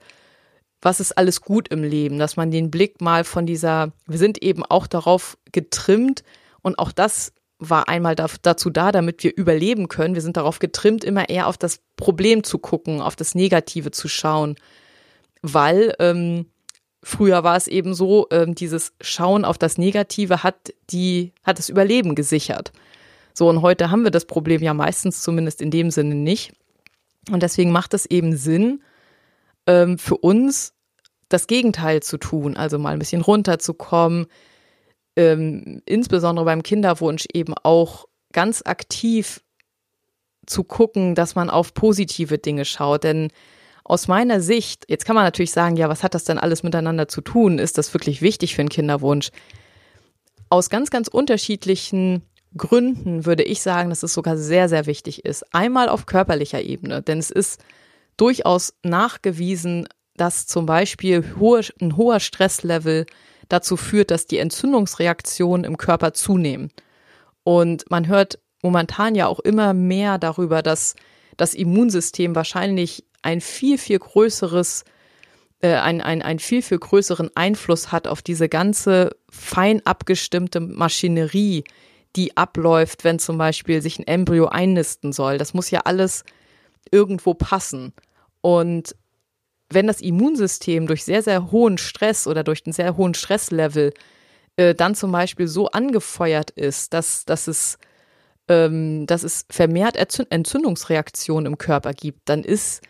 was 0.82 1.00
ist 1.00 1.18
alles 1.18 1.40
gut 1.40 1.70
im 1.70 1.82
Leben, 1.82 2.20
dass 2.20 2.36
man 2.36 2.52
den 2.52 2.72
Blick 2.72 3.00
mal 3.00 3.24
von 3.24 3.46
dieser, 3.46 3.94
wir 4.06 4.18
sind 4.18 4.44
eben 4.44 4.66
auch 4.66 4.86
darauf 4.86 5.38
getrimmt 5.54 6.24
und 6.62 6.78
auch 6.78 6.92
das 6.92 7.32
war 7.58 7.88
einmal 7.88 8.16
dazu 8.16 8.70
da, 8.70 8.92
damit 8.92 9.24
wir 9.24 9.38
überleben 9.38 9.88
können. 9.88 10.16
Wir 10.16 10.22
sind 10.22 10.36
darauf 10.36 10.60
getrimmt, 10.60 11.06
immer 11.06 11.30
eher 11.30 11.48
auf 11.48 11.58
das 11.58 11.80
Problem 11.96 12.44
zu 12.44 12.58
gucken, 12.58 13.00
auf 13.00 13.16
das 13.16 13.34
Negative 13.34 13.92
zu 13.92 14.10
schauen, 14.10 14.56
weil 15.42 15.94
ähm, 16.00 16.48
früher 17.04 17.44
war 17.44 17.56
es 17.56 17.68
eben 17.68 17.94
so, 17.94 18.28
ähm, 18.32 18.56
dieses 18.56 18.94
Schauen 19.02 19.46
auf 19.46 19.58
das 19.58 19.78
Negative 19.78 20.44
hat 20.44 20.74
die, 20.90 21.34
hat 21.44 21.60
das 21.60 21.70
Überleben 21.70 22.16
gesichert. 22.16 22.72
So, 23.34 23.50
und 23.50 23.62
heute 23.62 23.92
haben 23.92 24.04
wir 24.04 24.12
das 24.12 24.26
Problem 24.26 24.62
ja 24.62 24.74
meistens 24.74 25.22
zumindest 25.22 25.62
in 25.62 25.72
dem 25.72 25.92
Sinne 25.92 26.16
nicht. 26.16 26.54
Und 27.30 27.44
deswegen 27.44 27.72
macht 27.72 27.94
es 27.94 28.06
eben 28.06 28.36
Sinn, 28.36 28.82
ähm, 29.68 29.98
für 29.98 30.18
uns 30.18 30.74
das 31.30 31.48
Gegenteil 31.48 32.04
zu 32.04 32.18
tun, 32.18 32.58
also 32.58 32.78
mal 32.78 32.94
ein 32.94 33.00
bisschen 33.00 33.22
runterzukommen, 33.22 34.28
ähm, 35.16 35.82
insbesondere 35.86 36.46
beim 36.46 36.64
Kinderwunsch 36.64 37.26
eben 37.34 37.54
auch 37.64 38.06
ganz 38.34 38.62
aktiv 38.66 39.42
zu 40.46 40.64
gucken, 40.64 41.16
dass 41.16 41.36
man 41.36 41.50
auf 41.50 41.74
positive 41.74 42.38
Dinge 42.38 42.66
schaut. 42.66 43.04
Denn 43.04 43.30
aus 43.84 44.08
meiner 44.08 44.42
Sicht, 44.42 44.86
jetzt 44.88 45.06
kann 45.06 45.16
man 45.16 45.26
natürlich 45.26 45.52
sagen, 45.52 45.76
ja, 45.76 45.90
was 45.90 46.04
hat 46.04 46.14
das 46.14 46.24
denn 46.24 46.38
alles 46.38 46.64
miteinander 46.64 47.08
zu 47.08 47.22
tun? 47.22 47.60
Ist 47.60 47.78
das 47.78 47.94
wirklich 47.94 48.22
wichtig 48.22 48.56
für 48.56 48.62
einen 48.62 48.70
Kinderwunsch? 48.70 49.32
Aus 50.50 50.70
ganz, 50.70 50.92
ganz 50.92 51.08
unterschiedlichen 51.08 52.24
Gründen 52.58 53.26
würde 53.26 53.44
ich 53.44 53.62
sagen, 53.62 53.90
dass 53.90 54.04
es 54.04 54.14
sogar 54.14 54.38
sehr, 54.38 54.68
sehr 54.70 54.86
wichtig 54.86 55.26
ist. 55.26 55.54
Einmal 55.54 55.90
auf 55.90 56.06
körperlicher 56.06 56.62
Ebene, 56.62 57.02
denn 57.02 57.20
es 57.20 57.32
ist 57.32 57.64
durchaus 58.18 58.74
nachgewiesen, 58.84 59.88
dass 60.16 60.46
zum 60.48 60.66
Beispiel 60.66 61.24
hohe, 61.40 61.62
ein 61.82 61.96
hoher 61.96 62.20
Stresslevel 62.20 63.06
dazu 63.48 63.78
führt, 63.78 64.12
dass 64.12 64.28
die 64.28 64.38
Entzündungsreaktionen 64.38 65.64
im 65.64 65.78
Körper 65.78 66.14
zunehmen. 66.14 66.72
Und 67.44 67.90
man 67.90 68.08
hört 68.08 68.40
momentan 68.62 69.16
ja 69.16 69.28
auch 69.28 69.40
immer 69.40 69.74
mehr 69.74 70.18
darüber, 70.18 70.62
dass 70.62 70.96
das 71.38 71.54
Immunsystem 71.54 72.36
wahrscheinlich 72.36 73.06
ein 73.22 73.42
viel, 73.42 73.78
viel 73.78 74.00
größeres, 74.00 74.84
äh, 75.62 75.76
ein, 75.76 76.02
ein, 76.02 76.22
ein 76.22 76.40
viel, 76.40 76.62
viel 76.62 76.80
größeren 76.80 77.32
Einfluss 77.36 77.92
hat 77.92 78.08
auf 78.08 78.22
diese 78.22 78.50
ganze 78.50 79.16
fein 79.30 79.86
abgestimmte 79.86 80.60
Maschinerie, 80.60 81.64
die 82.16 82.36
abläuft, 82.36 83.04
wenn 83.04 83.20
zum 83.20 83.38
Beispiel 83.38 83.82
sich 83.82 84.00
ein 84.00 84.08
Embryo 84.08 84.48
einnisten 84.48 85.14
soll. 85.14 85.38
Das 85.38 85.54
muss 85.54 85.72
ja 85.72 85.82
alles 85.82 86.24
irgendwo 86.92 87.34
passen. 87.34 87.94
Und 88.42 88.96
wenn 89.70 89.88
das 89.88 90.02
Immunsystem 90.02 90.88
durch 90.88 91.04
sehr, 91.04 91.24
sehr 91.24 91.52
hohen 91.52 91.78
Stress 91.78 92.28
oder 92.28 92.44
durch 92.44 92.64
einen 92.66 92.74
sehr 92.74 92.98
hohen 92.98 93.14
Stresslevel 93.14 93.94
äh, 94.58 94.76
dann 94.76 94.96
zum 94.96 95.12
Beispiel 95.12 95.48
so 95.48 95.68
angefeuert 95.70 96.52
ist, 96.52 96.94
dass, 96.94 97.26
dass, 97.26 97.48
es, 97.48 97.78
ähm, 98.48 99.06
dass 99.08 99.24
es 99.24 99.46
vermehrt 99.50 99.96
Entzündungsreaktionen 99.96 101.46
im 101.46 101.58
Körper 101.58 101.94
gibt, 101.94 102.22
dann 102.26 102.44
ist 102.44 102.82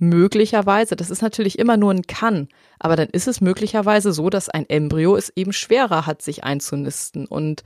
möglicherweise, 0.00 0.96
das 0.96 1.10
ist 1.10 1.22
natürlich 1.22 1.58
immer 1.58 1.76
nur 1.76 1.92
ein 1.92 2.06
Kann, 2.06 2.48
aber 2.78 2.96
dann 2.96 3.08
ist 3.08 3.28
es 3.28 3.40
möglicherweise 3.40 4.12
so, 4.12 4.30
dass 4.30 4.48
ein 4.48 4.68
Embryo 4.68 5.14
es 5.14 5.30
eben 5.36 5.52
schwerer 5.52 6.06
hat, 6.06 6.22
sich 6.22 6.42
einzunisten. 6.42 7.26
Und 7.26 7.62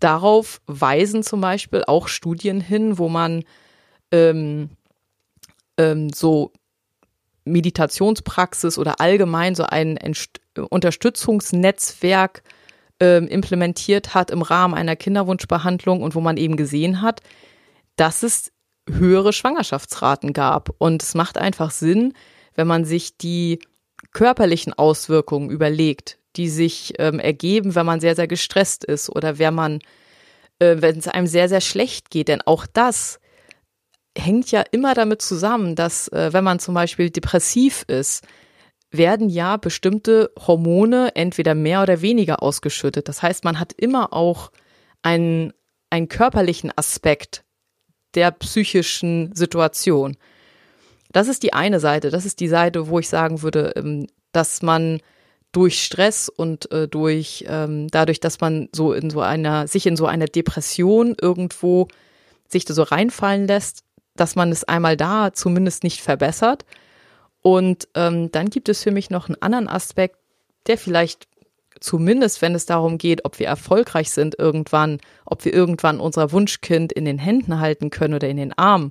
darauf 0.00 0.60
weisen 0.66 1.22
zum 1.22 1.40
Beispiel 1.40 1.84
auch 1.86 2.08
Studien 2.08 2.60
hin, 2.60 2.98
wo 2.98 3.08
man 3.08 3.44
ähm, 4.12 4.70
ähm, 5.76 6.10
so 6.10 6.52
Meditationspraxis 7.44 8.78
oder 8.78 9.00
allgemein 9.00 9.54
so 9.54 9.64
ein 9.64 9.96
Entst 9.96 10.40
Unterstützungsnetzwerk 10.70 12.42
ähm, 13.00 13.28
implementiert 13.28 14.14
hat 14.14 14.30
im 14.30 14.42
Rahmen 14.42 14.74
einer 14.74 14.96
Kinderwunschbehandlung 14.96 16.02
und 16.02 16.14
wo 16.14 16.20
man 16.20 16.36
eben 16.36 16.56
gesehen 16.56 17.00
hat, 17.00 17.20
dass 17.96 18.22
es 18.22 18.52
höhere 18.88 19.32
Schwangerschaftsraten 19.32 20.32
gab. 20.32 20.70
Und 20.78 21.02
es 21.02 21.14
macht 21.14 21.38
einfach 21.38 21.70
Sinn, 21.70 22.14
wenn 22.54 22.66
man 22.66 22.84
sich 22.84 23.16
die 23.16 23.60
körperlichen 24.12 24.72
Auswirkungen 24.72 25.50
überlegt, 25.50 26.18
die 26.36 26.48
sich 26.48 26.94
ähm, 26.98 27.18
ergeben, 27.18 27.74
wenn 27.74 27.86
man 27.86 28.00
sehr, 28.00 28.14
sehr 28.14 28.28
gestresst 28.28 28.84
ist 28.84 29.10
oder 29.10 29.38
wenn 29.38 29.54
man, 29.54 29.80
äh, 30.58 30.76
wenn 30.78 30.98
es 30.98 31.08
einem 31.08 31.26
sehr, 31.26 31.48
sehr 31.48 31.60
schlecht 31.60 32.10
geht. 32.10 32.28
Denn 32.28 32.42
auch 32.42 32.66
das 32.66 33.18
hängt 34.16 34.50
ja 34.50 34.62
immer 34.70 34.94
damit 34.94 35.22
zusammen, 35.22 35.74
dass 35.74 36.08
äh, 36.08 36.32
wenn 36.32 36.44
man 36.44 36.58
zum 36.58 36.74
Beispiel 36.74 37.10
depressiv 37.10 37.84
ist, 37.88 38.24
werden 38.90 39.28
ja 39.28 39.56
bestimmte 39.56 40.30
Hormone 40.38 41.14
entweder 41.14 41.54
mehr 41.54 41.82
oder 41.82 42.00
weniger 42.00 42.42
ausgeschüttet. 42.42 43.08
Das 43.08 43.22
heißt, 43.22 43.44
man 43.44 43.60
hat 43.60 43.72
immer 43.74 44.12
auch 44.12 44.50
einen, 45.02 45.52
einen 45.90 46.08
körperlichen 46.08 46.72
Aspekt 46.74 47.44
der 48.14 48.30
psychischen 48.32 49.34
Situation. 49.34 50.16
Das 51.12 51.28
ist 51.28 51.42
die 51.42 51.52
eine 51.52 51.80
Seite. 51.80 52.10
Das 52.10 52.24
ist 52.24 52.40
die 52.40 52.48
Seite, 52.48 52.88
wo 52.88 52.98
ich 52.98 53.08
sagen 53.08 53.42
würde, 53.42 53.72
ähm, 53.76 54.06
dass 54.32 54.62
man 54.62 55.00
durch 55.52 55.82
Stress 55.82 56.28
und 56.28 56.70
äh, 56.70 56.86
durch 56.86 57.44
ähm, 57.48 57.88
dadurch, 57.88 58.20
dass 58.20 58.40
man 58.40 58.68
so 58.74 58.92
in 58.92 59.08
so 59.08 59.22
einer 59.22 59.66
sich 59.66 59.86
in 59.86 59.96
so 59.96 60.06
einer 60.06 60.26
Depression 60.26 61.16
irgendwo 61.20 61.88
sich 62.46 62.66
so 62.66 62.82
reinfallen 62.82 63.46
lässt, 63.46 63.82
dass 64.16 64.36
man 64.36 64.52
es 64.52 64.64
einmal 64.64 64.96
da 64.96 65.32
zumindest 65.32 65.84
nicht 65.84 66.02
verbessert. 66.02 66.64
Und 67.40 67.88
ähm, 67.94 68.30
dann 68.32 68.50
gibt 68.50 68.68
es 68.68 68.82
für 68.82 68.90
mich 68.90 69.10
noch 69.10 69.28
einen 69.28 69.40
anderen 69.40 69.68
Aspekt, 69.68 70.16
der 70.66 70.76
vielleicht 70.76 71.26
zumindest, 71.80 72.42
wenn 72.42 72.54
es 72.54 72.66
darum 72.66 72.98
geht, 72.98 73.24
ob 73.24 73.38
wir 73.38 73.46
erfolgreich 73.46 74.10
sind 74.10 74.38
irgendwann, 74.38 74.98
ob 75.24 75.44
wir 75.44 75.52
irgendwann 75.52 76.00
unser 76.00 76.32
Wunschkind 76.32 76.92
in 76.92 77.04
den 77.04 77.18
Händen 77.18 77.60
halten 77.60 77.90
können 77.90 78.14
oder 78.14 78.28
in 78.28 78.36
den 78.36 78.56
Armen, 78.56 78.90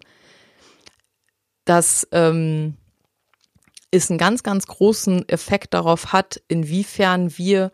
dass 1.66 2.08
ähm, 2.12 2.78
es 3.92 4.10
einen 4.10 4.20
ganz, 4.20 4.44
ganz 4.44 4.68
großen 4.68 5.28
Effekt 5.30 5.74
darauf 5.74 6.14
hat, 6.14 6.42
inwiefern 6.48 7.38
wir 7.38 7.72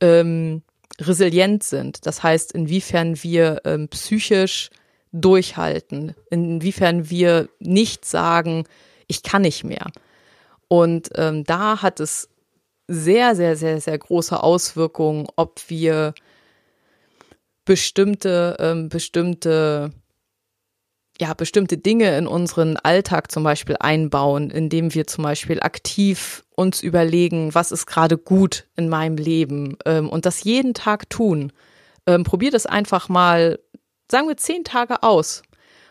ähm, 0.00 0.62
resilient 1.00 1.62
sind. 1.62 2.06
Das 2.06 2.22
heißt, 2.22 2.52
inwiefern 2.52 3.22
wir 3.22 3.62
ähm, 3.64 3.88
psychisch 3.88 4.70
durchhalten, 5.12 6.14
inwiefern 6.30 7.10
wir 7.10 7.48
nicht 7.58 8.04
sagen, 8.04 8.64
ich 9.06 9.22
kann 9.22 9.42
nicht 9.42 9.64
mehr. 9.64 9.90
Und 10.68 11.10
ähm, 11.16 11.42
da 11.44 11.82
hat 11.82 11.98
es 11.98 12.28
sehr, 12.90 13.36
sehr, 13.36 13.56
sehr, 13.56 13.80
sehr 13.80 13.96
große 13.96 14.42
Auswirkungen, 14.42 15.28
ob 15.36 15.60
wir 15.68 16.12
bestimmte, 17.64 18.56
ähm, 18.58 18.88
bestimmte, 18.88 19.92
ja, 21.20 21.34
bestimmte 21.34 21.78
Dinge 21.78 22.18
in 22.18 22.26
unseren 22.26 22.76
Alltag 22.78 23.30
zum 23.30 23.44
Beispiel 23.44 23.76
einbauen, 23.78 24.50
indem 24.50 24.92
wir 24.92 25.06
zum 25.06 25.22
Beispiel 25.22 25.60
aktiv 25.60 26.44
uns 26.56 26.82
überlegen, 26.82 27.54
was 27.54 27.70
ist 27.70 27.86
gerade 27.86 28.18
gut 28.18 28.66
in 28.76 28.88
meinem 28.88 29.16
Leben 29.16 29.76
ähm, 29.84 30.08
und 30.08 30.26
das 30.26 30.42
jeden 30.42 30.74
Tag 30.74 31.08
tun. 31.08 31.52
Ähm, 32.06 32.24
probier 32.24 32.50
das 32.50 32.66
einfach 32.66 33.08
mal 33.08 33.60
sagen 34.10 34.26
wir 34.26 34.36
zehn 34.36 34.64
Tage 34.64 35.04
aus. 35.04 35.42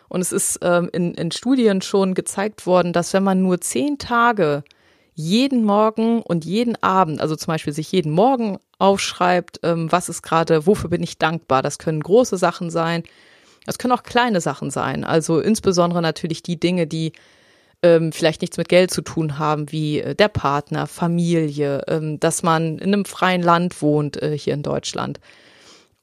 Und 0.08 0.20
es 0.20 0.32
ist 0.32 0.58
ähm, 0.62 0.90
in, 0.92 1.14
in 1.14 1.30
Studien 1.30 1.80
schon 1.80 2.14
gezeigt 2.14 2.66
worden, 2.66 2.92
dass 2.92 3.14
wenn 3.14 3.22
man 3.22 3.42
nur 3.42 3.60
zehn 3.60 3.96
Tage 3.96 4.64
jeden 5.20 5.64
Morgen 5.64 6.22
und 6.22 6.44
jeden 6.44 6.82
Abend, 6.82 7.20
also 7.20 7.36
zum 7.36 7.52
Beispiel 7.52 7.72
sich 7.72 7.92
jeden 7.92 8.12
Morgen 8.12 8.58
aufschreibt, 8.78 9.60
ähm, 9.62 9.92
was 9.92 10.08
ist 10.08 10.22
gerade, 10.22 10.66
wofür 10.66 10.90
bin 10.90 11.02
ich 11.02 11.18
dankbar. 11.18 11.62
Das 11.62 11.78
können 11.78 12.02
große 12.02 12.36
Sachen 12.36 12.70
sein, 12.70 13.04
das 13.66 13.78
können 13.78 13.92
auch 13.92 14.02
kleine 14.02 14.40
Sachen 14.40 14.70
sein. 14.70 15.04
Also 15.04 15.38
insbesondere 15.38 16.02
natürlich 16.02 16.42
die 16.42 16.58
Dinge, 16.58 16.86
die 16.86 17.12
ähm, 17.82 18.12
vielleicht 18.12 18.40
nichts 18.40 18.56
mit 18.56 18.68
Geld 18.68 18.90
zu 18.90 19.02
tun 19.02 19.38
haben, 19.38 19.70
wie 19.72 20.00
äh, 20.00 20.14
der 20.14 20.28
Partner, 20.28 20.86
Familie, 20.86 21.82
ähm, 21.88 22.20
dass 22.20 22.42
man 22.42 22.78
in 22.78 22.92
einem 22.92 23.04
freien 23.04 23.42
Land 23.42 23.80
wohnt 23.82 24.22
äh, 24.22 24.36
hier 24.36 24.54
in 24.54 24.62
Deutschland. 24.62 25.20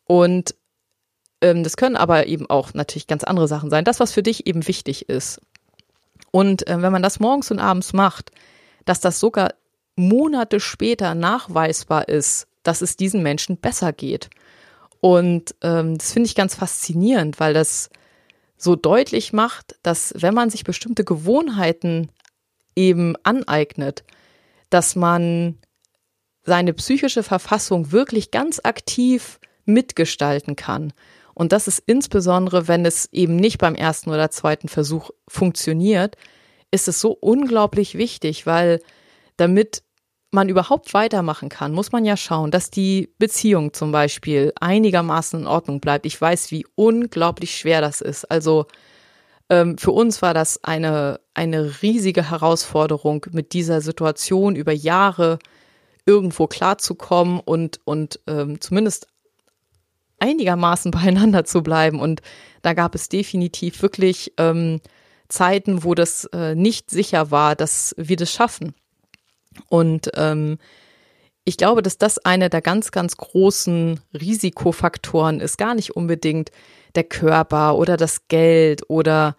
Und 0.06 0.56
ähm, 1.42 1.64
das 1.64 1.78
können 1.78 1.96
aber 1.96 2.28
eben 2.28 2.50
auch 2.50 2.74
natürlich 2.74 3.08
ganz 3.08 3.24
andere 3.24 3.48
Sachen 3.48 3.70
sein. 3.70 3.84
Das, 3.84 4.00
was 4.00 4.12
für 4.12 4.24
dich 4.24 4.48
eben 4.48 4.68
wichtig 4.68 5.10
ist. 5.10 5.42
Und 6.32 6.68
äh, 6.68 6.82
wenn 6.82 6.92
man 6.92 7.04
das 7.04 7.20
morgens 7.20 7.52
und 7.52 7.60
abends 7.60 7.94
macht, 7.94 8.32
dass 8.88 9.00
das 9.00 9.20
sogar 9.20 9.54
Monate 9.96 10.60
später 10.60 11.16
nachweisbar 11.16 12.08
ist, 12.08 12.48
dass 12.64 12.82
es 12.82 12.98
diesen 12.98 13.22
Menschen 13.24 13.58
besser 13.58 13.94
geht. 13.94 14.30
Und 15.00 15.56
ähm, 15.62 15.98
das 15.98 16.14
finde 16.14 16.28
ich 16.28 16.36
ganz 16.36 16.56
faszinierend, 16.56 17.40
weil 17.40 17.54
das 17.54 17.90
so 18.58 18.76
deutlich 18.76 19.34
macht, 19.34 19.76
dass 19.84 20.14
wenn 20.18 20.34
man 20.34 20.50
sich 20.50 20.64
bestimmte 20.64 21.04
Gewohnheiten 21.04 22.10
eben 22.76 23.16
aneignet, 23.24 24.04
dass 24.70 24.96
man 24.96 25.58
seine 26.44 26.74
psychische 26.74 27.24
Verfassung 27.24 27.92
wirklich 27.92 28.32
ganz 28.32 28.62
aktiv 28.64 29.40
mitgestalten 29.66 30.56
kann. 30.56 30.94
Und 31.34 31.52
das 31.52 31.68
ist 31.68 31.84
insbesondere, 31.86 32.68
wenn 32.68 32.86
es 32.86 33.10
eben 33.12 33.36
nicht 33.36 33.60
beim 33.60 33.76
ersten 33.76 34.10
oder 34.10 34.32
zweiten 34.32 34.70
Versuch 34.70 35.12
funktioniert, 35.28 36.16
ist 36.72 36.88
es 36.88 37.00
so 37.00 37.12
unglaublich 37.12 37.98
wichtig, 37.98 38.46
weil 38.46 38.82
damit 39.38 39.84
man 40.32 40.50
überhaupt 40.50 40.94
weitermachen 40.94 41.50
kann, 41.50 41.72
muss 41.72 41.92
man 41.92 42.04
ja 42.04 42.18
schauen, 42.18 42.52
dass 42.52 42.70
die 42.70 43.14
Beziehung 43.18 43.74
zum 43.74 43.92
Beispiel 43.92 44.52
einigermaßen 44.60 45.42
in 45.42 45.48
Ordnung 45.48 45.80
bleibt. 45.80 46.06
Ich 46.06 46.20
weiß, 46.20 46.52
wie 46.52 46.66
unglaublich 46.76 47.58
schwer 47.58 47.80
das 47.80 48.02
ist. 48.02 48.26
Also 48.26 48.66
ähm, 49.50 49.78
für 49.78 49.92
uns 49.92 50.22
war 50.22 50.34
das 50.34 50.64
eine, 50.64 51.22
eine 51.34 51.82
riesige 51.82 52.30
Herausforderung, 52.30 53.26
mit 53.32 53.54
dieser 53.54 53.80
Situation 53.82 54.56
über 54.56 54.74
Jahre 54.74 55.40
irgendwo 56.06 56.48
klarzukommen 56.48 57.40
und, 57.40 57.80
und 57.86 58.20
ähm, 58.28 58.60
zumindest 58.60 59.08
einigermaßen 60.20 60.92
beieinander 60.92 61.46
zu 61.46 61.64
bleiben. 61.64 62.00
Und 62.00 62.22
da 62.62 62.74
gab 62.74 62.96
es 62.96 63.08
definitiv 63.08 63.82
wirklich 63.82 64.34
ähm, 64.38 64.82
Zeiten, 65.30 65.84
wo 65.84 65.96
das 65.96 66.26
äh, 66.34 66.56
nicht 66.56 66.90
sicher 66.90 67.32
war, 67.32 67.56
dass 67.56 67.94
wir 67.98 68.16
das 68.16 68.32
schaffen. 68.32 68.74
Und 69.70 70.12
ähm, 70.16 70.58
ich 71.44 71.58
glaube, 71.58 71.82
dass 71.82 71.98
das 71.98 72.20
einer 72.20 72.50
der 72.50 72.62
ganz, 72.62 72.92
ganz 72.92 73.16
großen 73.18 74.00
Risikofaktoren 74.14 75.40
ist. 75.40 75.58
Gar 75.58 75.76
nicht 75.76 75.96
unbedingt 75.96 76.52
der 76.96 77.06
Körper 77.06 77.78
oder 77.78 77.96
das 77.96 78.28
Geld 78.28 78.90
oder 78.90 79.36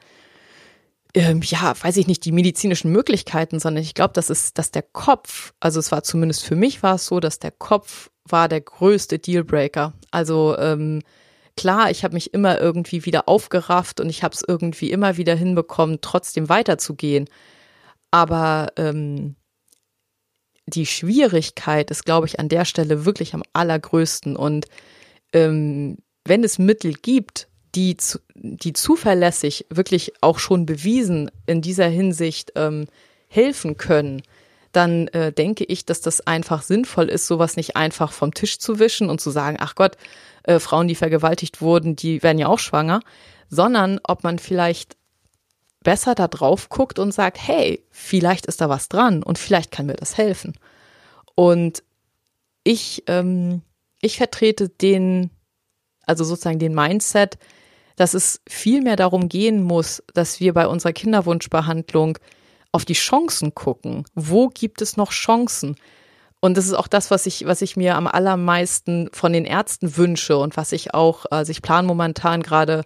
ähm, 1.14 1.40
ja, 1.42 1.74
weiß 1.80 1.96
ich 1.96 2.06
nicht, 2.06 2.24
die 2.24 2.32
medizinischen 2.32 2.92
Möglichkeiten, 2.92 3.60
sondern 3.60 3.82
ich 3.82 3.94
glaube, 3.94 4.14
das 4.14 4.30
ist, 4.30 4.58
dass 4.58 4.70
der 4.70 4.82
Kopf, 4.82 5.52
also 5.60 5.80
es 5.80 5.90
war 5.90 6.02
zumindest 6.02 6.44
für 6.44 6.56
mich 6.56 6.82
war 6.82 6.96
es 6.96 7.06
so, 7.06 7.20
dass 7.20 7.38
der 7.38 7.50
Kopf 7.50 8.10
war 8.24 8.48
der 8.48 8.60
größte 8.60 9.18
Dealbreaker. 9.18 9.94
Also 10.10 10.56
ähm, 10.58 11.02
klar, 11.58 11.90
ich 11.90 12.04
habe 12.04 12.14
mich 12.14 12.32
immer 12.32 12.60
irgendwie 12.60 13.04
wieder 13.04 13.28
aufgerafft 13.28 14.00
und 14.00 14.08
ich 14.08 14.22
habe 14.22 14.34
es 14.34 14.44
irgendwie 14.46 14.92
immer 14.92 15.16
wieder 15.16 15.34
hinbekommen, 15.34 15.98
trotzdem 16.00 16.48
weiterzugehen. 16.48 17.28
Aber 18.12 18.68
ähm, 18.76 19.34
die 20.66 20.86
Schwierigkeit 20.86 21.90
ist, 21.90 22.04
glaube 22.04 22.26
ich, 22.26 22.38
an 22.38 22.48
der 22.48 22.64
Stelle 22.64 23.04
wirklich 23.04 23.34
am 23.34 23.42
allergrößten. 23.52 24.36
Und 24.36 24.66
ähm, 25.32 25.98
wenn 26.24 26.44
es 26.44 26.58
Mittel 26.58 26.92
gibt, 26.92 27.48
die, 27.74 27.96
die 28.36 28.72
zuverlässig 28.72 29.66
wirklich 29.68 30.12
auch 30.20 30.38
schon 30.38 30.64
bewiesen 30.64 31.28
in 31.46 31.60
dieser 31.60 31.88
Hinsicht 31.88 32.52
ähm, 32.54 32.86
helfen 33.26 33.76
können, 33.76 34.22
dann 34.70 35.08
äh, 35.08 35.32
denke 35.32 35.64
ich, 35.64 35.86
dass 35.86 36.00
das 36.02 36.24
einfach 36.26 36.62
sinnvoll 36.62 37.08
ist, 37.08 37.26
sowas 37.26 37.56
nicht 37.56 37.76
einfach 37.76 38.12
vom 38.12 38.32
Tisch 38.32 38.58
zu 38.58 38.78
wischen 38.78 39.10
und 39.10 39.20
zu 39.20 39.30
sagen, 39.30 39.56
ach 39.60 39.74
Gott, 39.74 39.96
äh, 40.48 40.60
Frauen, 40.60 40.88
die 40.88 40.94
vergewaltigt 40.94 41.60
wurden, 41.60 41.94
die 41.94 42.22
werden 42.22 42.38
ja 42.38 42.48
auch 42.48 42.58
schwanger, 42.58 43.00
sondern 43.50 44.00
ob 44.02 44.24
man 44.24 44.38
vielleicht 44.38 44.96
besser 45.84 46.14
da 46.14 46.26
drauf 46.26 46.70
guckt 46.70 46.98
und 46.98 47.12
sagt, 47.12 47.38
hey, 47.46 47.84
vielleicht 47.90 48.46
ist 48.46 48.60
da 48.60 48.68
was 48.68 48.88
dran 48.88 49.22
und 49.22 49.38
vielleicht 49.38 49.70
kann 49.70 49.86
mir 49.86 49.94
das 49.94 50.16
helfen. 50.16 50.54
Und 51.34 51.82
ich, 52.64 53.04
ähm, 53.06 53.62
ich 54.00 54.16
vertrete 54.16 54.70
den, 54.70 55.30
also 56.06 56.24
sozusagen 56.24 56.58
den 56.58 56.74
Mindset, 56.74 57.38
dass 57.96 58.14
es 58.14 58.40
viel 58.48 58.80
mehr 58.80 58.96
darum 58.96 59.28
gehen 59.28 59.62
muss, 59.62 60.02
dass 60.14 60.40
wir 60.40 60.54
bei 60.54 60.66
unserer 60.66 60.92
Kinderwunschbehandlung 60.92 62.18
auf 62.72 62.84
die 62.86 62.94
Chancen 62.94 63.54
gucken. 63.54 64.04
Wo 64.14 64.48
gibt 64.48 64.80
es 64.80 64.96
noch 64.96 65.10
Chancen? 65.10 65.76
Und 66.40 66.56
das 66.56 66.66
ist 66.66 66.74
auch 66.74 66.86
das, 66.86 67.10
was 67.10 67.26
ich, 67.26 67.46
was 67.46 67.62
ich 67.62 67.76
mir 67.76 67.96
am 67.96 68.06
allermeisten 68.06 69.08
von 69.12 69.32
den 69.32 69.44
Ärzten 69.44 69.96
wünsche 69.96 70.36
und 70.36 70.56
was 70.56 70.72
ich 70.72 70.94
auch, 70.94 71.26
also 71.30 71.50
ich 71.50 71.62
plane 71.62 71.86
momentan 71.86 72.42
gerade 72.42 72.84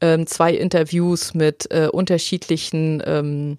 ähm, 0.00 0.26
zwei 0.26 0.54
Interviews 0.54 1.34
mit 1.34 1.70
äh, 1.72 1.88
unterschiedlichen 1.88 3.02
ähm, 3.04 3.58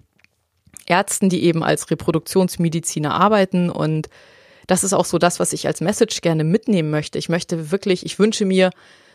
Ärzten, 0.86 1.28
die 1.28 1.44
eben 1.44 1.62
als 1.62 1.90
Reproduktionsmediziner 1.90 3.12
arbeiten 3.14 3.68
und 3.68 4.08
das 4.66 4.84
ist 4.84 4.92
auch 4.92 5.04
so 5.04 5.18
das, 5.18 5.40
was 5.40 5.52
ich 5.52 5.66
als 5.66 5.80
Message 5.80 6.20
gerne 6.20 6.44
mitnehmen 6.44 6.90
möchte. 6.90 7.18
Ich 7.18 7.28
möchte 7.28 7.72
wirklich, 7.72 8.06
ich 8.06 8.20
wünsche 8.20 8.44
mir 8.44 8.70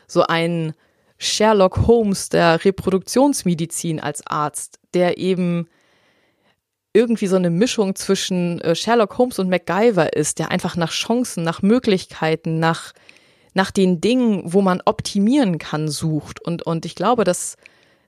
so 0.05 0.24
einen 0.24 0.74
Sherlock 1.17 1.88
Holmes 1.88 2.27
der 2.27 2.65
Reproduktionsmedizin 2.65 4.01
als 4.01 4.27
Arzt, 4.27 4.79
der 4.93 5.17
eben 5.17 5.69
irgendwie 6.95 7.27
so 7.27 7.35
eine 7.35 7.49
Mischung 7.49 7.95
zwischen 7.95 8.61
äh, 8.61 8.73
Sherlock 8.73 9.17
Holmes 9.17 9.37
und 9.37 9.49
MacGyver 9.49 10.13
ist, 10.13 10.39
der 10.39 10.49
einfach 10.49 10.77
nach 10.77 10.91
Chancen, 10.91 11.43
nach 11.43 11.61
Möglichkeiten, 11.61 12.59
nach, 12.59 12.93
nach 13.53 13.69
den 13.69 13.99
Dingen, 13.99 14.41
wo 14.46 14.61
man 14.61 14.81
optimieren 14.85 15.57
kann, 15.57 15.89
sucht. 15.89 16.41
Und, 16.41 16.63
und 16.63 16.85
ich 16.85 16.96
glaube, 16.96 17.25
dass, 17.25 17.57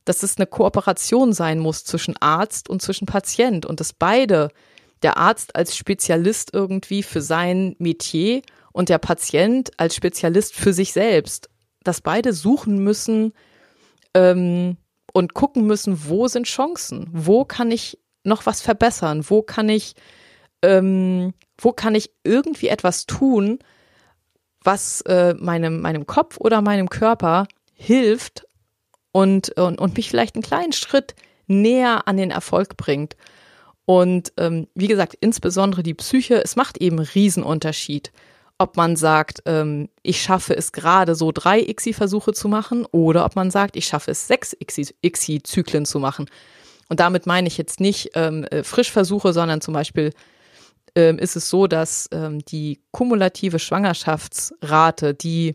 dass 0.06 0.24
es 0.24 0.38
eine 0.38 0.48
Kooperation 0.48 1.34
sein 1.34 1.60
muss 1.60 1.84
zwischen 1.84 2.16
Arzt 2.22 2.70
und 2.70 2.82
zwischen 2.82 3.06
Patient 3.06 3.66
und 3.66 3.82
dass 3.82 3.92
beide, 3.92 4.50
der 5.04 5.18
Arzt 5.18 5.56
als 5.56 5.76
Spezialist 5.76 6.54
irgendwie 6.54 7.04
für 7.04 7.22
sein 7.22 7.76
Metier 7.80 8.42
und 8.72 8.88
der 8.88 9.00
Patient 9.00 9.70
als 9.78 9.96
Spezialist 9.96 10.56
für 10.56 10.72
sich 10.72 10.94
selbst, 10.94 11.50
dass 11.84 12.00
beide 12.00 12.32
suchen 12.32 12.80
müssen 12.84 13.34
ähm, 14.14 14.78
und 15.12 15.34
gucken 15.34 15.68
müssen, 15.68 16.08
wo 16.08 16.28
sind 16.28 16.48
Chancen, 16.48 17.10
wo 17.12 17.44
kann 17.44 17.70
ich 17.70 18.00
noch 18.28 18.46
was 18.46 18.62
verbessern? 18.62 19.26
Wo 19.28 19.42
kann 19.42 19.70
ich, 19.70 19.96
ähm, 20.62 21.34
wo 21.58 21.72
kann 21.72 21.96
ich 21.96 22.12
irgendwie 22.24 22.68
etwas 22.68 23.06
tun, 23.06 23.60
was 24.64 25.02
äh, 25.02 25.34
meinem, 25.36 25.82
meinem 25.82 26.06
Kopf 26.06 26.38
oder 26.38 26.62
meinem 26.62 26.90
Körper 26.90 27.48
hilft 27.74 28.46
und, 29.12 29.50
und, 29.58 29.80
und 29.80 29.98
mich 29.98 30.10
vielleicht 30.10 30.36
einen 30.36 30.44
kleinen 30.44 30.74
Schritt 30.74 31.16
näher 31.48 32.08
an 32.08 32.18
den 32.18 32.32
Erfolg 32.32 32.78
bringt. 32.78 33.16
Und 33.86 34.34
ähm, 34.38 34.68
wie 34.76 34.88
gesagt, 34.88 35.16
insbesondere 35.22 35.82
die 35.82 35.94
Psyche, 35.94 36.44
es 36.44 36.58
macht 36.58 36.78
eben 36.80 36.98
einen 36.98 37.08
Riesenunterschied, 37.08 38.12
ob 38.58 38.76
man 38.76 38.96
sagt, 38.96 39.44
ähm, 39.46 39.90
ich 40.04 40.22
schaffe 40.22 40.56
es 40.58 40.72
gerade 40.72 41.16
so 41.16 41.32
drei 41.32 41.62
ICSI-Versuche 41.62 42.34
zu 42.34 42.50
machen 42.50 42.86
oder 42.86 43.24
ob 43.24 43.36
man 43.36 43.52
sagt, 43.52 43.76
ich 43.76 43.86
schaffe 43.86 44.12
es 44.12 44.28
sechs 44.28 44.54
ICSI-Zyklen 44.60 45.86
zu 45.86 46.00
machen. 46.00 46.30
Und 46.90 47.00
damit 47.00 47.26
meine 47.26 47.48
ich 47.48 47.58
jetzt 47.58 47.80
nicht 47.80 48.12
ähm, 48.16 48.44
äh, 48.46 48.64
Frischversuche, 48.64 49.34
sondern 49.34 49.62
zum 49.62 49.74
Beispiel 49.74 50.14
ähm, 50.96 51.20
ist 51.20 51.36
es 51.36 51.50
so, 51.50 51.68
dass 51.68 52.10
ähm, 52.12 52.44
die 52.46 52.82
kumulative 52.92 53.60
Schwangerschaftsrate, 53.60 55.14
die 55.14 55.54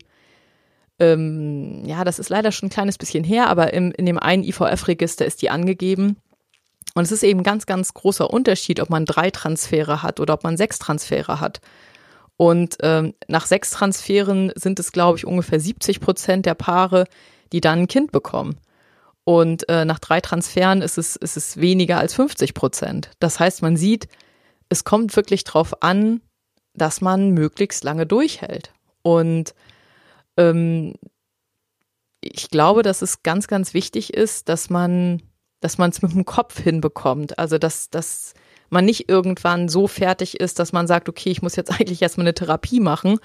ähm, 0.99 1.83
ja, 1.85 2.03
das 2.03 2.19
ist 2.19 2.29
leider 2.29 2.51
schon 2.51 2.67
ein 2.67 2.71
kleines 2.71 2.97
bisschen 2.97 3.23
her, 3.23 3.47
aber 3.47 3.73
im, 3.73 3.91
in 3.91 4.05
dem 4.05 4.19
einen 4.19 4.43
IVF-Register 4.43 5.25
ist 5.25 5.41
die 5.41 5.49
angegeben. 5.49 6.17
Und 6.95 7.03
es 7.03 7.11
ist 7.11 7.23
eben 7.23 7.43
ganz, 7.43 7.65
ganz 7.65 7.93
großer 7.93 8.29
Unterschied, 8.29 8.79
ob 8.79 8.89
man 8.89 9.05
drei 9.05 9.31
Transfere 9.31 10.03
hat 10.03 10.19
oder 10.19 10.35
ob 10.35 10.43
man 10.43 10.57
sechs 10.57 10.77
Transfere 10.77 11.39
hat. 11.39 11.59
Und 12.37 12.77
ähm, 12.81 13.13
nach 13.27 13.45
sechs 13.45 13.71
Transferen 13.71 14.51
sind 14.55 14.79
es, 14.79 14.91
glaube 14.91 15.17
ich, 15.17 15.25
ungefähr 15.25 15.59
70 15.59 15.99
Prozent 15.99 16.45
der 16.45 16.55
Paare, 16.55 17.05
die 17.51 17.61
dann 17.61 17.79
ein 17.79 17.87
Kind 17.87 18.11
bekommen. 18.11 18.57
Und 19.25 19.67
äh, 19.69 19.85
nach 19.85 19.99
drei 19.99 20.19
Transferen 20.19 20.81
ist 20.81 20.97
es, 20.97 21.15
ist 21.15 21.37
es 21.37 21.57
weniger 21.57 21.97
als 21.97 22.13
50 22.13 22.53
Prozent. 22.53 23.11
Das 23.19 23.39
heißt, 23.39 23.61
man 23.61 23.77
sieht, 23.77 24.07
es 24.69 24.83
kommt 24.83 25.15
wirklich 25.15 25.43
darauf 25.43 25.81
an, 25.81 26.21
dass 26.73 27.01
man 27.01 27.31
möglichst 27.31 27.83
lange 27.83 28.05
durchhält. 28.05 28.73
Und 29.01 29.53
ähm, 30.37 30.95
ich 32.21 32.49
glaube, 32.49 32.83
dass 32.83 33.01
es 33.01 33.23
ganz, 33.23 33.47
ganz 33.47 33.73
wichtig 33.73 34.13
ist, 34.13 34.49
dass 34.49 34.69
man, 34.69 35.21
dass 35.59 35.77
man 35.77 35.91
es 35.91 36.01
mit 36.01 36.13
dem 36.13 36.25
Kopf 36.25 36.59
hinbekommt. 36.59 37.37
Also 37.39 37.57
dass, 37.57 37.89
dass 37.89 38.33
man 38.69 38.85
nicht 38.85 39.09
irgendwann 39.09 39.69
so 39.69 39.87
fertig 39.87 40.39
ist, 40.39 40.59
dass 40.59 40.73
man 40.73 40.87
sagt, 40.87 41.07
okay, 41.07 41.29
ich 41.29 41.41
muss 41.41 41.55
jetzt 41.55 41.71
eigentlich 41.79 42.01
erstmal 42.01 42.25
eine 42.25 42.33
Therapie 42.33 42.79
machen. 42.79 43.19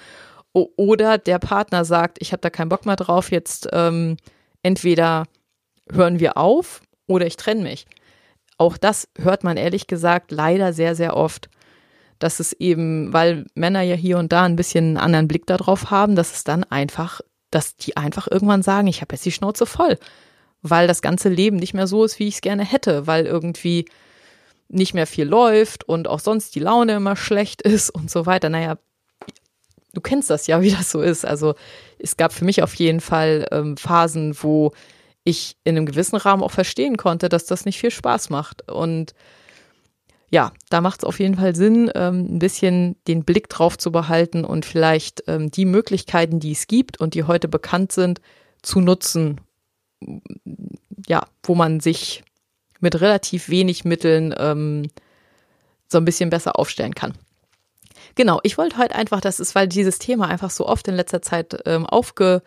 Oder 0.53 1.19
der 1.19 1.39
Partner 1.39 1.85
sagt, 1.85 2.19
ich 2.21 2.33
habe 2.33 2.41
da 2.41 2.51
keinen 2.51 2.69
Bock 2.69 2.87
mehr 2.87 2.97
drauf, 2.97 3.31
jetzt 3.31 3.69
ähm, 3.73 4.17
entweder 4.63 5.25
hören 5.93 6.21
wir 6.21 6.37
auf 6.37 6.83
oder 7.07 7.27
ich 7.27 7.37
trenne 7.37 7.63
mich. 7.63 7.87
Auch 8.57 8.77
das 8.77 9.09
hört 9.19 9.45
man 9.45 9.57
ehrlich 9.57 9.87
gesagt 9.87 10.31
leider 10.33 10.73
sehr, 10.73 10.95
sehr 10.95 11.17
oft. 11.17 11.49
Dass 12.19 12.41
es 12.41 12.53
eben, 12.53 13.13
weil 13.13 13.47
Männer 13.55 13.83
ja 13.83 13.95
hier 13.95 14.19
und 14.19 14.33
da 14.33 14.43
ein 14.43 14.57
bisschen 14.57 14.85
einen 14.85 14.97
anderen 14.97 15.29
Blick 15.29 15.47
darauf 15.47 15.93
haben, 15.93 16.17
dass 16.17 16.35
es 16.35 16.43
dann 16.43 16.65
einfach, 16.65 17.21
dass 17.51 17.77
die 17.77 17.97
einfach 17.97 18.27
irgendwann 18.29 18.63
sagen, 18.63 18.89
ich 18.89 19.01
habe 19.01 19.15
jetzt 19.15 19.25
die 19.25 19.33
Schnauze 19.33 19.67
voll. 19.67 19.99
Weil 20.61 20.89
das 20.89 21.01
ganze 21.01 21.29
Leben 21.29 21.57
nicht 21.57 21.75
mehr 21.75 21.87
so 21.87 22.05
ist, 22.05 22.19
wie 22.19 22.27
ich 22.27 22.35
es 22.35 22.41
gerne 22.41 22.65
hätte, 22.65 23.07
weil 23.07 23.27
irgendwie 23.27 23.85
nicht 24.69 24.95
mehr 24.95 25.07
viel 25.07 25.27
läuft 25.27 25.85
und 25.89 26.09
auch 26.09 26.19
sonst 26.19 26.55
die 26.57 26.61
Laune 26.61 26.95
immer 26.95 27.15
schlecht 27.15 27.63
ist 27.63 27.91
und 27.91 28.11
so 28.11 28.27
weiter. 28.27 28.51
Naja, 28.51 28.79
du 29.95 30.01
kennst 30.01 30.31
das 30.31 30.47
ja, 30.47 30.61
wie 30.61 30.71
das 30.71 30.91
so 30.91 31.01
ist. 31.01 31.25
Also 31.25 31.55
es 31.99 32.17
gab 32.17 32.33
für 32.33 32.45
mich 32.45 32.63
auf 32.63 32.75
jeden 32.75 33.01
Fall 33.01 33.47
ähm, 33.51 33.77
Phasen, 33.77 34.37
wo 34.43 34.73
ich 35.25 35.57
in 35.65 35.77
einem 35.77 35.87
gewissen 35.87 36.17
Rahmen 36.17 36.43
auch 36.43 36.51
verstehen 36.51 36.97
konnte, 36.97 37.29
dass 37.29 37.47
das 37.47 37.65
nicht 37.65 37.79
viel 37.79 37.91
Spaß 37.91 38.31
macht. 38.31 38.71
Und 38.71 39.15
ja, 40.31 40.53
da 40.71 40.81
macht 40.81 41.01
es 41.01 41.05
auf 41.05 41.21
jeden 41.21 41.37
Fall 41.37 41.55
Sinn, 41.55 41.91
ähm, 41.95 42.37
ein 42.37 42.39
bisschen 42.39 42.97
den 43.07 43.25
Blick 43.25 43.49
drauf 43.49 43.79
zu 43.79 43.91
behalten 43.91 44.45
und 44.45 44.67
vielleicht 44.67 45.25
ähm, 45.27 45.51
die 45.51 45.65
Möglichkeiten, 45.65 46.41
die 46.41 46.53
es 46.53 46.67
gibt 46.67 47.01
und 47.01 47.15
die 47.15 47.25
heute 47.25 47.49
bekannt 47.49 47.93
sind, 47.93 48.21
zu 48.63 48.81
nutzen. 48.81 49.41
Ja, 51.07 51.27
wo 51.43 51.55
man 51.55 51.81
sich 51.81 52.23
mit 52.81 53.01
relativ 53.01 53.49
wenig 53.49 53.85
Mitteln 53.85 54.35
ähm, 54.39 54.91
so 55.89 55.99
ein 55.99 56.05
bisschen 56.05 56.31
besser 56.31 56.59
aufstellen 56.59 56.95
kann. 56.95 57.15
Genau, 58.15 58.41
ich 58.43 58.59
wollte 58.59 58.79
heute 58.79 58.95
einfach, 58.95 59.21
das 59.21 59.41
ist, 59.41 59.55
weil 59.55 59.69
dieses 59.69 59.99
Thema 59.99 60.29
einfach 60.29 60.51
so 60.51 60.67
oft 60.67 60.87
in 60.89 60.95
letzter 60.95 61.23
Zeit 61.23 61.59
ähm, 61.67 61.87
aufge 61.87 62.43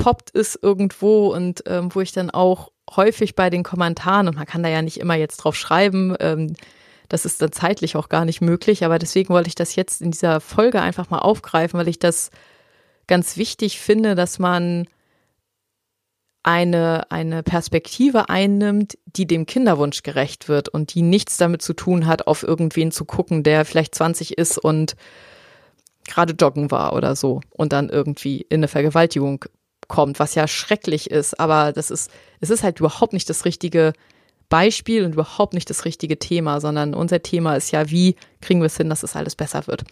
aufgepoppt 0.00 0.30
ist 0.30 0.58
irgendwo 0.62 1.32
und 1.32 1.62
ähm, 1.66 1.94
wo 1.94 2.00
ich 2.00 2.12
dann 2.12 2.30
auch 2.30 2.72
häufig 2.96 3.34
bei 3.36 3.50
den 3.50 3.62
Kommentaren, 3.62 4.28
und 4.28 4.36
man 4.36 4.46
kann 4.46 4.62
da 4.62 4.68
ja 4.68 4.82
nicht 4.82 4.98
immer 4.98 5.14
jetzt 5.14 5.38
drauf 5.38 5.54
schreiben, 5.54 6.16
ähm, 6.20 6.54
das 7.08 7.24
ist 7.24 7.42
dann 7.42 7.52
zeitlich 7.52 7.96
auch 7.96 8.08
gar 8.08 8.24
nicht 8.24 8.40
möglich, 8.40 8.84
aber 8.84 8.98
deswegen 8.98 9.30
wollte 9.30 9.48
ich 9.48 9.54
das 9.54 9.76
jetzt 9.76 10.00
in 10.00 10.10
dieser 10.10 10.40
Folge 10.40 10.80
einfach 10.80 11.10
mal 11.10 11.18
aufgreifen, 11.18 11.78
weil 11.78 11.88
ich 11.88 11.98
das 11.98 12.30
ganz 13.06 13.36
wichtig 13.36 13.80
finde, 13.80 14.14
dass 14.14 14.38
man 14.38 14.86
eine, 16.42 17.10
eine 17.10 17.42
Perspektive 17.42 18.28
einnimmt, 18.28 18.96
die 19.04 19.26
dem 19.26 19.44
Kinderwunsch 19.44 20.02
gerecht 20.02 20.48
wird 20.48 20.68
und 20.68 20.94
die 20.94 21.02
nichts 21.02 21.36
damit 21.36 21.62
zu 21.62 21.74
tun 21.74 22.06
hat, 22.06 22.26
auf 22.26 22.42
irgendwen 22.42 22.92
zu 22.92 23.04
gucken, 23.04 23.42
der 23.42 23.64
vielleicht 23.64 23.94
20 23.94 24.38
ist 24.38 24.56
und 24.56 24.96
gerade 26.08 26.32
joggen 26.32 26.70
war 26.70 26.94
oder 26.94 27.14
so 27.14 27.40
und 27.50 27.72
dann 27.72 27.90
irgendwie 27.90 28.40
in 28.40 28.60
eine 28.60 28.68
Vergewaltigung 28.68 29.44
kommt, 29.90 30.18
was 30.18 30.34
ja 30.34 30.48
schrecklich 30.48 31.10
ist, 31.10 31.38
aber 31.38 31.72
das 31.72 31.90
ist, 31.90 32.10
es 32.40 32.48
ist 32.48 32.62
halt 32.62 32.80
überhaupt 32.80 33.12
nicht 33.12 33.28
das 33.28 33.44
richtige 33.44 33.92
Beispiel 34.48 35.04
und 35.04 35.12
überhaupt 35.12 35.52
nicht 35.52 35.68
das 35.68 35.84
richtige 35.84 36.18
Thema, 36.18 36.60
sondern 36.60 36.94
unser 36.94 37.22
Thema 37.22 37.56
ist 37.56 37.70
ja, 37.70 37.90
wie 37.90 38.16
kriegen 38.40 38.60
wir 38.60 38.66
es 38.66 38.76
hin, 38.78 38.88
dass 38.88 39.02
es 39.02 39.16
alles 39.16 39.36
besser 39.36 39.66
wird. 39.66 39.84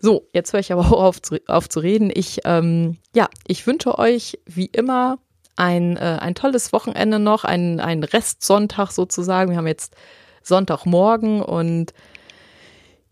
So, 0.00 0.26
jetzt 0.32 0.52
höre 0.52 0.60
ich 0.60 0.72
aber 0.72 0.90
auf, 0.96 1.20
auf 1.46 1.68
zu 1.68 1.80
reden. 1.80 2.10
Ich, 2.14 2.40
ähm, 2.44 2.96
ja, 3.14 3.28
ich 3.46 3.66
wünsche 3.66 3.98
euch 3.98 4.38
wie 4.46 4.66
immer 4.66 5.18
ein, 5.56 5.96
äh, 5.96 6.18
ein 6.20 6.34
tolles 6.34 6.72
Wochenende 6.72 7.18
noch, 7.18 7.44
ein, 7.44 7.80
ein 7.80 8.02
Restsonntag 8.02 8.90
sozusagen. 8.90 9.50
Wir 9.50 9.58
haben 9.58 9.66
jetzt 9.66 9.94
Sonntagmorgen 10.42 11.42
und 11.42 11.92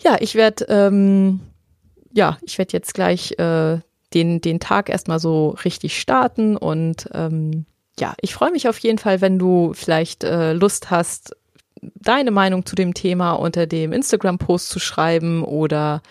ja, 0.02 0.16
ich 0.20 0.34
werde 0.34 0.66
ähm, 0.68 1.40
ja, 2.12 2.38
ich 2.42 2.58
werde 2.58 2.72
jetzt 2.72 2.94
gleich 2.94 3.38
äh, 3.38 3.78
den, 4.14 4.40
den 4.40 4.60
Tag 4.60 4.88
erstmal 4.88 5.18
so 5.18 5.50
richtig 5.64 6.00
starten 6.00 6.56
und 6.56 7.08
ähm, 7.12 7.66
ja, 7.98 8.14
ich 8.20 8.34
freue 8.34 8.52
mich 8.52 8.68
auf 8.68 8.78
jeden 8.78 8.98
Fall, 8.98 9.20
wenn 9.20 9.38
du 9.38 9.72
vielleicht 9.74 10.24
äh, 10.24 10.52
Lust 10.54 10.90
hast, 10.90 11.36
deine 11.80 12.30
Meinung 12.30 12.64
zu 12.64 12.74
dem 12.74 12.94
Thema 12.94 13.32
unter 13.32 13.66
dem 13.66 13.92
Instagram-Post 13.92 14.68
zu 14.70 14.78
schreiben 14.78 15.42
oder 15.42 16.02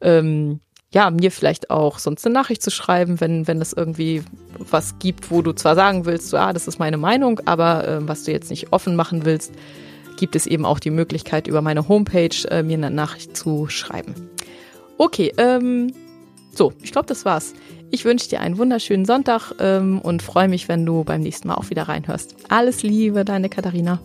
ähm, 0.00 0.60
ja, 0.90 1.10
mir 1.10 1.30
vielleicht 1.30 1.70
auch 1.70 1.98
sonst 1.98 2.24
eine 2.24 2.34
Nachricht 2.34 2.62
zu 2.62 2.70
schreiben, 2.70 3.20
wenn, 3.20 3.46
wenn 3.46 3.60
es 3.60 3.72
irgendwie 3.72 4.22
was 4.58 4.98
gibt, 4.98 5.30
wo 5.30 5.42
du 5.42 5.52
zwar 5.52 5.74
sagen 5.74 6.06
willst, 6.06 6.30
so, 6.30 6.38
ah, 6.38 6.52
das 6.52 6.66
ist 6.66 6.78
meine 6.78 6.96
Meinung, 6.96 7.40
aber 7.44 7.86
äh, 7.86 8.08
was 8.08 8.24
du 8.24 8.32
jetzt 8.32 8.50
nicht 8.50 8.72
offen 8.72 8.96
machen 8.96 9.24
willst, 9.24 9.52
gibt 10.16 10.34
es 10.34 10.46
eben 10.46 10.64
auch 10.64 10.78
die 10.78 10.90
Möglichkeit, 10.90 11.46
über 11.46 11.62
meine 11.62 11.88
Homepage 11.88 12.36
äh, 12.50 12.62
mir 12.62 12.76
eine 12.78 12.90
Nachricht 12.90 13.36
zu 13.36 13.68
schreiben. 13.68 14.14
Okay, 14.96 15.32
ähm, 15.36 15.92
so, 16.58 16.72
ich 16.82 16.92
glaube, 16.92 17.06
das 17.06 17.24
war's. 17.24 17.54
Ich 17.90 18.04
wünsche 18.04 18.28
dir 18.28 18.40
einen 18.40 18.58
wunderschönen 18.58 19.06
Sonntag 19.06 19.52
ähm, 19.60 20.00
und 20.00 20.22
freue 20.22 20.48
mich, 20.48 20.68
wenn 20.68 20.84
du 20.84 21.04
beim 21.04 21.22
nächsten 21.22 21.48
Mal 21.48 21.54
auch 21.54 21.70
wieder 21.70 21.84
reinhörst. 21.84 22.34
Alles 22.50 22.82
Liebe, 22.82 23.24
deine 23.24 23.48
Katharina. 23.48 24.00